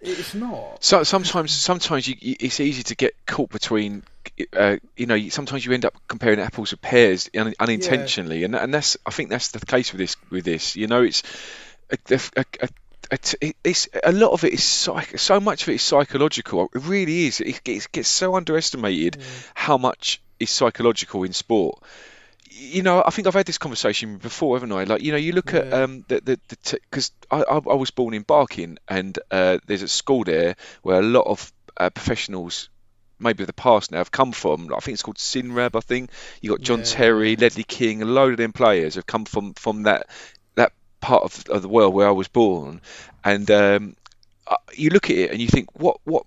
[0.00, 0.84] It's not.
[0.84, 4.04] So sometimes, sometimes you, it's easy to get caught between.
[4.52, 8.44] Uh, you know, sometimes you end up comparing apples with pears un, unintentionally, yeah.
[8.44, 10.16] and and that's I think that's the case with this.
[10.30, 11.22] With this, you know, it's
[11.90, 12.68] a, a, a,
[13.10, 16.68] it's a lot of it is psych, so much of it is psychological.
[16.74, 17.40] It really is.
[17.40, 19.50] It gets, it gets so underestimated mm.
[19.54, 21.82] how much is psychological in sport.
[22.50, 24.84] You know, I think I've had this conversation before, haven't I?
[24.84, 25.60] Like, you know, you look yeah.
[25.60, 26.38] at um, the the
[26.90, 30.98] because I, I, I was born in Barking, and uh, there's a school there where
[30.98, 32.68] a lot of uh, professionals
[33.20, 34.72] maybe of the past now have come from.
[34.74, 35.76] I think it's called Senrab.
[35.76, 36.10] I think
[36.40, 36.84] you got John yeah.
[36.84, 40.08] Terry, Ledley King, a load of them players have come from from that
[41.00, 42.80] part of, of the world where I was born,
[43.24, 43.96] and um,
[44.74, 46.24] you look at it and you think, what what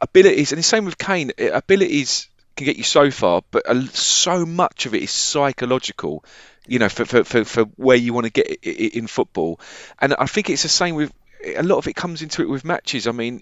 [0.00, 0.52] abilities?
[0.52, 1.32] And the same with Kane.
[1.38, 6.24] Uh, abilities can get you so far, but so much of it is psychological.
[6.66, 9.60] You know, for for, for, for where you want to get it in football,
[10.00, 11.12] and I think it's the same with
[11.56, 13.06] a lot of it comes into it with matches.
[13.06, 13.40] I mean,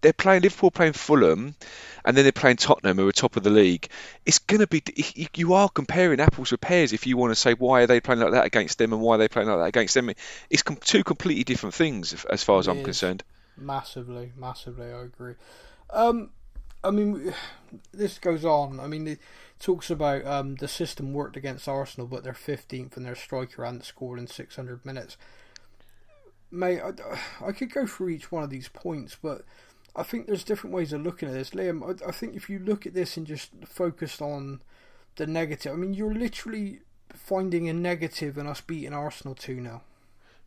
[0.00, 1.54] they're playing Liverpool playing Fulham,
[2.04, 3.88] and then they're playing Tottenham, who are top of the league.
[4.24, 4.82] It's going to be
[5.34, 8.20] you are comparing apples with pears if you want to say why are they playing
[8.20, 10.10] like that against them and why are they playing like that against them.
[10.50, 13.24] It's two completely different things as far as it I'm concerned.
[13.56, 15.34] Massively, massively, I agree.
[15.90, 16.30] Um,
[16.84, 17.34] I mean,
[17.92, 18.80] this goes on.
[18.80, 19.18] I mean, it
[19.58, 23.84] talks about um, the system worked against Arsenal, but they're 15th and their striker hadn't
[23.84, 25.16] scored in 600 minutes.
[26.50, 26.92] Mate, I,
[27.46, 29.44] I could go through each one of these points, but
[29.96, 31.82] I think there's different ways of looking at this, Liam.
[31.82, 34.60] I, I think if you look at this and just focus on
[35.16, 36.80] the negative, I mean, you're literally
[37.12, 39.82] finding a negative in us beating Arsenal two now.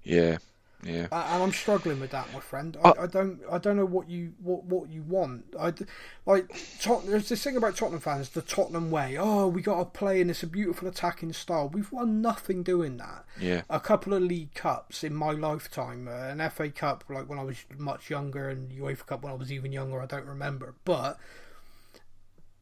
[0.03, 0.37] Yeah,
[0.83, 1.07] yeah.
[1.11, 2.77] And I'm struggling with that, my friend.
[2.83, 5.45] I, uh, I don't I don't know what you what, what you want.
[5.59, 5.73] I
[6.25, 6.49] like
[6.79, 9.17] Tot- there's this thing about Tottenham fans, the Tottenham way.
[9.17, 11.69] Oh, we got to play in this a beautiful attacking style.
[11.69, 13.25] We've won nothing doing that.
[13.39, 13.61] Yeah.
[13.69, 17.43] A couple of league cups in my lifetime, uh, an FA Cup like when I
[17.43, 20.01] was much younger, and UEFA Cup when I was even younger.
[20.01, 21.17] I don't remember, but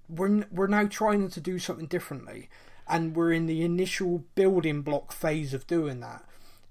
[0.09, 2.49] we're we're now trying to do something differently,
[2.87, 6.25] and we're in the initial building block phase of doing that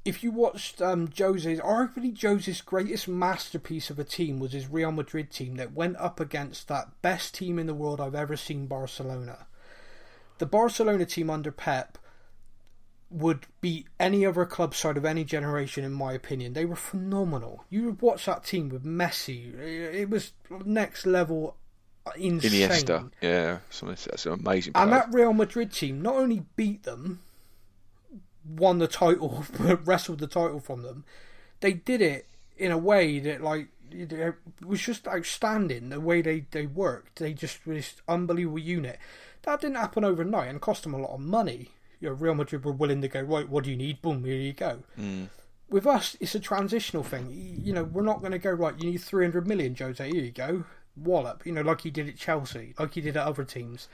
[0.04, 4.92] if you watched um, Jose's, arguably Jose's greatest masterpiece of a team was his Real
[4.92, 8.66] Madrid team that went up against that best team in the world I've ever seen,
[8.66, 9.46] Barcelona.
[10.38, 11.98] The Barcelona team under Pep
[13.10, 16.52] would beat any other club side of any generation, in my opinion.
[16.52, 17.64] They were phenomenal.
[17.70, 20.32] You would watch that team with Messi; it was
[20.64, 21.56] next level
[22.16, 22.68] insane.
[22.68, 24.72] Iniesta, yeah, that's an amazing.
[24.74, 24.84] Player.
[24.84, 27.20] And that Real Madrid team not only beat them
[28.48, 31.04] won the title, wrestled the title from them.
[31.60, 32.26] They did it
[32.56, 34.34] in a way that like it
[34.64, 35.88] was just outstanding.
[35.88, 38.98] The way they they worked, they just was unbelievable unit.
[39.42, 41.70] That didn't happen overnight and cost them a lot of money.
[42.00, 43.48] You know, Real Madrid were willing to go right.
[43.48, 44.02] What do you need?
[44.02, 44.80] Boom, here you go.
[44.98, 45.28] Mm.
[45.68, 47.28] With us, it's a transitional thing.
[47.62, 48.74] You know, we're not going to go right.
[48.78, 50.04] You need three hundred million, Jose.
[50.10, 50.64] Here you go,
[50.96, 51.44] wallop.
[51.44, 53.88] You know, like he did at Chelsea, like he did at other teams.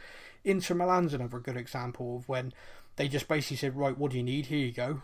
[0.44, 2.52] Inter Milan's another good example of when
[2.96, 4.46] they just basically said, right, what do you need?
[4.46, 5.02] Here you go.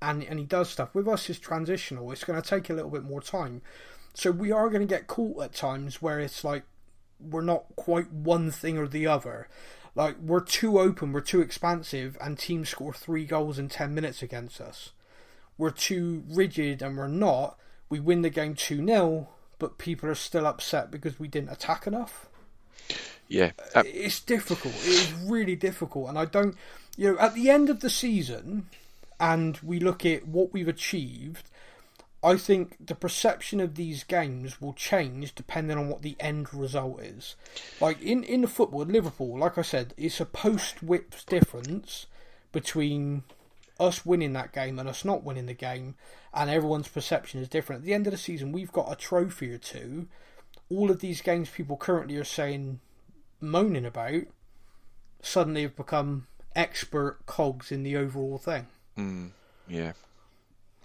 [0.00, 0.94] And, and he does stuff.
[0.94, 2.10] With us, it's transitional.
[2.12, 3.62] It's going to take a little bit more time.
[4.14, 6.64] So we are going to get caught at times where it's like
[7.20, 9.48] we're not quite one thing or the other.
[9.94, 14.22] Like we're too open, we're too expansive, and teams score three goals in 10 minutes
[14.22, 14.90] against us.
[15.56, 17.58] We're too rigid and we're not.
[17.88, 19.28] We win the game 2 0,
[19.58, 22.28] but people are still upset because we didn't attack enough.
[23.28, 23.52] Yeah.
[23.74, 24.74] Uh, it's difficult.
[24.74, 26.08] It is really difficult.
[26.08, 26.56] And I don't
[26.98, 28.66] you know, at the end of the season,
[29.20, 31.48] and we look at what we've achieved,
[32.24, 37.00] I think the perception of these games will change depending on what the end result
[37.00, 37.36] is.
[37.80, 42.06] Like in in the football, Liverpool, like I said, it's a post whips difference
[42.50, 43.22] between
[43.78, 45.94] us winning that game and us not winning the game,
[46.34, 47.82] and everyone's perception is different.
[47.82, 50.08] At the end of the season, we've got a trophy or two.
[50.68, 52.80] All of these games people currently are saying,
[53.40, 54.24] moaning about,
[55.22, 58.66] suddenly have become expert cogs in the overall thing.
[58.96, 59.30] Mm,
[59.68, 59.92] yeah.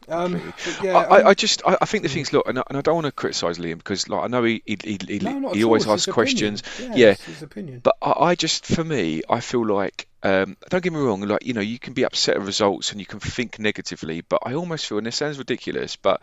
[0.07, 2.77] Um, yeah, I, I, I, just I, I, think the things look, and I, and
[2.77, 5.53] I don't want to criticise Liam because like I know he he he, he, no,
[5.53, 6.61] he always asks questions.
[6.79, 7.13] Yeah, yeah.
[7.13, 7.79] his opinion.
[7.79, 11.53] But I, just for me, I feel like um, don't get me wrong, like you
[11.53, 14.87] know, you can be upset at results and you can think negatively, but I almost
[14.87, 16.21] feel, and this sounds ridiculous, but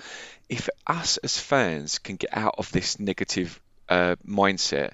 [0.49, 4.93] if us as fans can get out of this negative uh, mindset,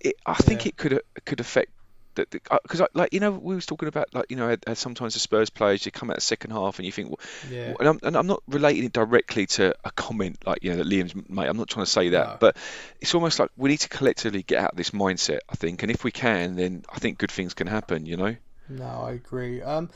[0.00, 0.68] it, I think yeah.
[0.68, 1.70] it could could affect
[2.16, 5.50] that because like you know we was talking about like you know sometimes the Spurs
[5.50, 7.18] players you come out the second half and you think well,
[7.50, 7.74] Yeah.
[7.78, 10.86] and, I'm, and I'm not relating it directly to a comment like you know that
[10.86, 11.46] Liam's made.
[11.48, 12.36] I'm not trying to say that, No.
[12.40, 12.56] but
[13.00, 15.40] it's almost like we need to collectively get out of this mindset.
[15.48, 18.06] I think, and if we can, then I think good things can happen.
[18.06, 18.36] You know.
[18.68, 19.60] No, I agree.
[19.60, 19.90] Um,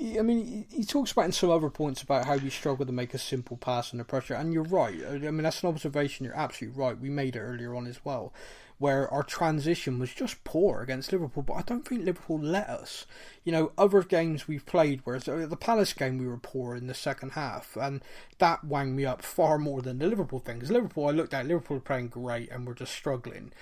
[0.00, 2.92] I mean, he he talks about in some other points about how we struggle to
[2.92, 4.94] make a simple pass under pressure, and you're right.
[5.06, 6.24] I mean, that's an observation.
[6.24, 6.98] You're absolutely right.
[6.98, 8.32] We made it earlier on as well,
[8.78, 11.42] where our transition was just poor against Liverpool.
[11.42, 13.06] But I don't think Liverpool let us.
[13.44, 16.94] You know, other games we've played, whereas the Palace game we were poor in the
[16.94, 18.02] second half, and
[18.38, 20.56] that wound me up far more than the Liverpool thing.
[20.56, 23.52] Because Liverpool, I looked at Liverpool were playing great, and we're just struggling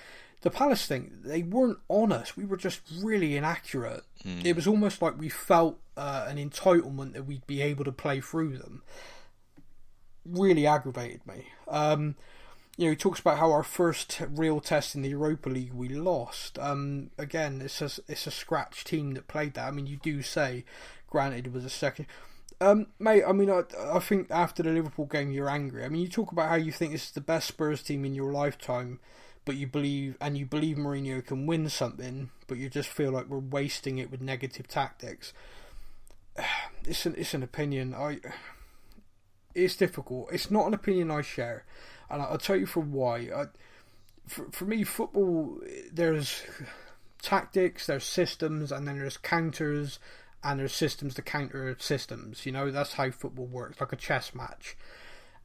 [0.43, 2.35] the Palace thing, they weren't on us.
[2.35, 4.03] We were just really inaccurate.
[4.45, 8.19] It was almost like we felt uh, an entitlement that we'd be able to play
[8.19, 8.83] through them.
[10.25, 11.47] Really aggravated me.
[11.67, 12.15] Um,
[12.77, 15.89] you know, he talks about how our first real test in the Europa League we
[15.89, 16.57] lost.
[16.57, 19.67] Um, again, it's a it's a scratch team that played that.
[19.67, 20.65] I mean, you do say,
[21.07, 22.07] granted, it was a second.
[22.59, 25.83] Um, mate, I mean, I, I think after the Liverpool game, you're angry.
[25.83, 28.15] I mean, you talk about how you think this is the best Spurs team in
[28.15, 28.99] your lifetime,
[29.45, 33.27] but you believe and you believe Mourinho can win something, but you just feel like
[33.27, 35.33] we're wasting it with negative tactics.
[36.85, 37.93] It's an it's an opinion.
[37.93, 38.19] I
[39.55, 40.29] it's difficult.
[40.33, 41.63] It's not an opinion I share,
[42.13, 43.29] and I'll tell you for why.
[43.35, 43.45] I,
[44.27, 45.59] for for me, football
[45.91, 46.43] there's
[47.21, 49.99] tactics, there's systems, and then there's counters,
[50.43, 52.45] and there's systems to counter systems.
[52.45, 54.77] You know that's how football works, like a chess match.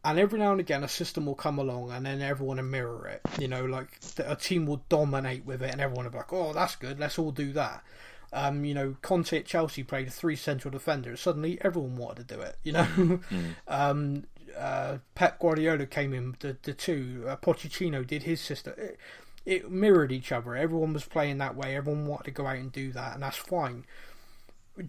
[0.04, 3.08] And every now and again, a system will come along, and then everyone will mirror
[3.08, 3.20] it.
[3.40, 6.52] You know, like a team will dominate with it, and everyone will be like, "Oh,
[6.52, 7.00] that's good.
[7.00, 7.82] Let's all do that."
[8.32, 11.20] Um, you know, Conte at Chelsea played three central defenders.
[11.20, 12.56] Suddenly, everyone wanted to do it.
[12.62, 13.20] You know,
[13.68, 14.24] um,
[14.56, 17.24] uh, Pep Guardiola came in the the two.
[17.28, 18.74] Uh, Pochettino did his system.
[18.76, 18.98] It,
[19.44, 20.54] it mirrored each other.
[20.54, 21.74] Everyone was playing that way.
[21.74, 23.84] Everyone wanted to go out and do that, and that's fine.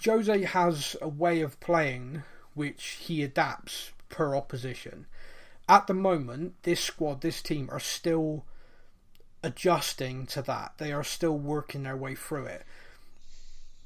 [0.05, 2.23] Jose has a way of playing
[2.53, 5.05] which he adapts per opposition.
[5.67, 8.43] At the moment, this squad, this team are still
[9.43, 10.73] adjusting to that.
[10.77, 12.63] They are still working their way through it.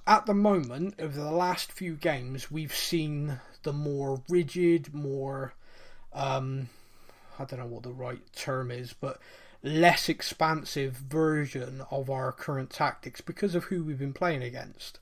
[0.06, 5.54] At the moment, over the last few games, we've seen the more rigid, more
[6.14, 6.70] um,
[7.40, 9.20] I don't know what the right term is, but
[9.64, 15.00] less expansive version of our current tactics because of who we've been playing against.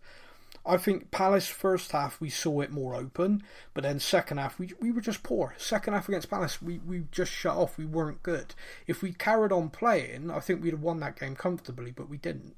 [0.63, 3.43] I think Palace first half we saw it more open,
[3.73, 5.55] but then second half we we were just poor.
[5.57, 7.77] Second half against Palace we, we just shut off.
[7.77, 8.53] We weren't good.
[8.85, 12.17] If we carried on playing, I think we'd have won that game comfortably, but we
[12.17, 12.55] didn't.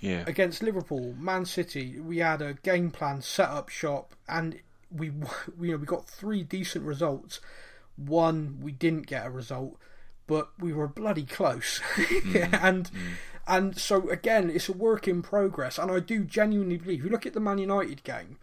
[0.00, 0.24] Yeah.
[0.26, 4.58] Against Liverpool, Man City, we had a game plan set up shop, and
[4.90, 5.06] we
[5.60, 7.40] you know we got three decent results.
[7.96, 9.78] One we didn't get a result,
[10.26, 12.54] but we were bloody close, mm-hmm.
[12.54, 13.12] and mm-hmm.
[13.46, 15.78] and so again it's a work in progress.
[15.78, 17.04] And I do genuinely believe.
[17.04, 18.38] You look at the Man United game,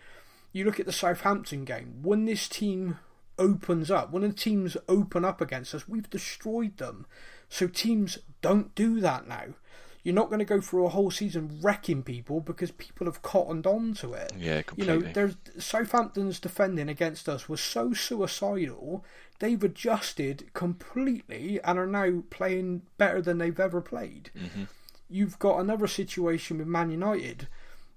[0.52, 2.00] you look at the Southampton game.
[2.02, 3.00] When this team
[3.38, 7.06] opens up, when the teams open up against us, we've destroyed them.
[7.50, 9.56] So teams don't do that now.
[10.04, 13.66] You're not going to go through a whole season wrecking people because people have cottoned
[13.66, 14.34] on to it.
[14.38, 14.94] Yeah, completely.
[14.94, 19.06] You know, there's Southampton's defending against us was so suicidal.
[19.40, 24.30] They've adjusted completely and are now playing better than they've ever played.
[24.38, 24.64] Mm-hmm.
[25.10, 27.48] You've got another situation with Man United.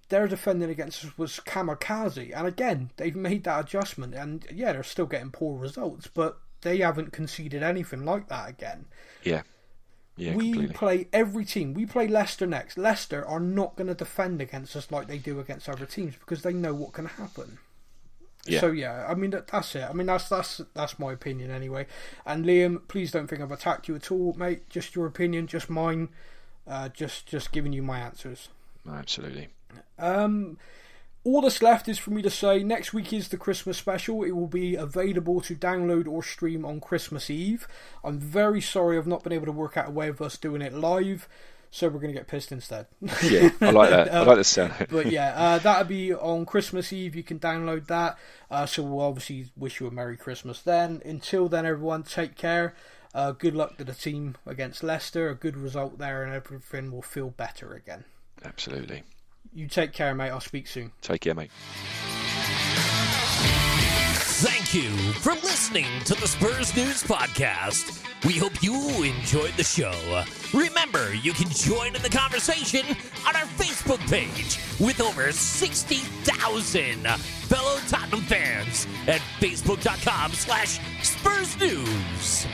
[0.09, 4.15] Their defending against us was kamikaze, and again they've made that adjustment.
[4.15, 8.87] And yeah, they're still getting poor results, but they haven't conceded anything like that again
[9.23, 9.43] Yeah.
[10.16, 10.74] Yeah, we completely.
[10.74, 11.74] play every team.
[11.74, 12.78] We play Leicester next.
[12.78, 16.43] Leicester are not going to defend against us like they do against other teams because
[16.43, 17.59] they know what can happen.
[18.47, 18.60] Yeah.
[18.60, 19.82] So yeah, I mean that, that's it.
[19.88, 21.86] I mean that's that's that's my opinion anyway.
[22.24, 24.68] And Liam, please don't think I've attacked you at all, mate.
[24.70, 26.09] Just your opinion, just mine.
[26.66, 28.48] Uh, just just giving you my answers.
[28.88, 29.48] Absolutely.
[29.98, 30.59] Um,
[31.27, 34.23] all that's left is for me to say next week is the Christmas special.
[34.23, 37.66] It will be available to download or stream on Christmas Eve.
[38.05, 40.62] I'm very sorry I've not been able to work out a way of us doing
[40.62, 41.28] it live,
[41.69, 42.86] so we're going to get pissed instead.
[43.24, 44.15] Yeah, I like that.
[44.15, 44.73] I like the sound.
[44.89, 47.16] but yeah, uh, that'll be on Christmas Eve.
[47.16, 48.16] You can download that.
[48.48, 51.03] Uh, so we'll obviously wish you a Merry Christmas then.
[51.05, 52.77] Until then, everyone, take care.
[53.12, 55.28] Uh, good luck to the team against Leicester.
[55.28, 58.05] A good result there, and everything will feel better again.
[58.44, 59.03] Absolutely.
[59.55, 60.31] You take care, mate.
[60.31, 60.93] I'll speak soon.
[61.01, 61.51] Take care, mate.
[64.39, 68.02] Thank you for listening to the Spurs News Podcast.
[68.27, 69.94] We hope you enjoyed the show.
[70.52, 72.85] Remember, you can join in the conversation
[73.27, 82.47] on our Facebook page with over 60,000 fellow Tottenham fans at facebook.com slash Spurs News.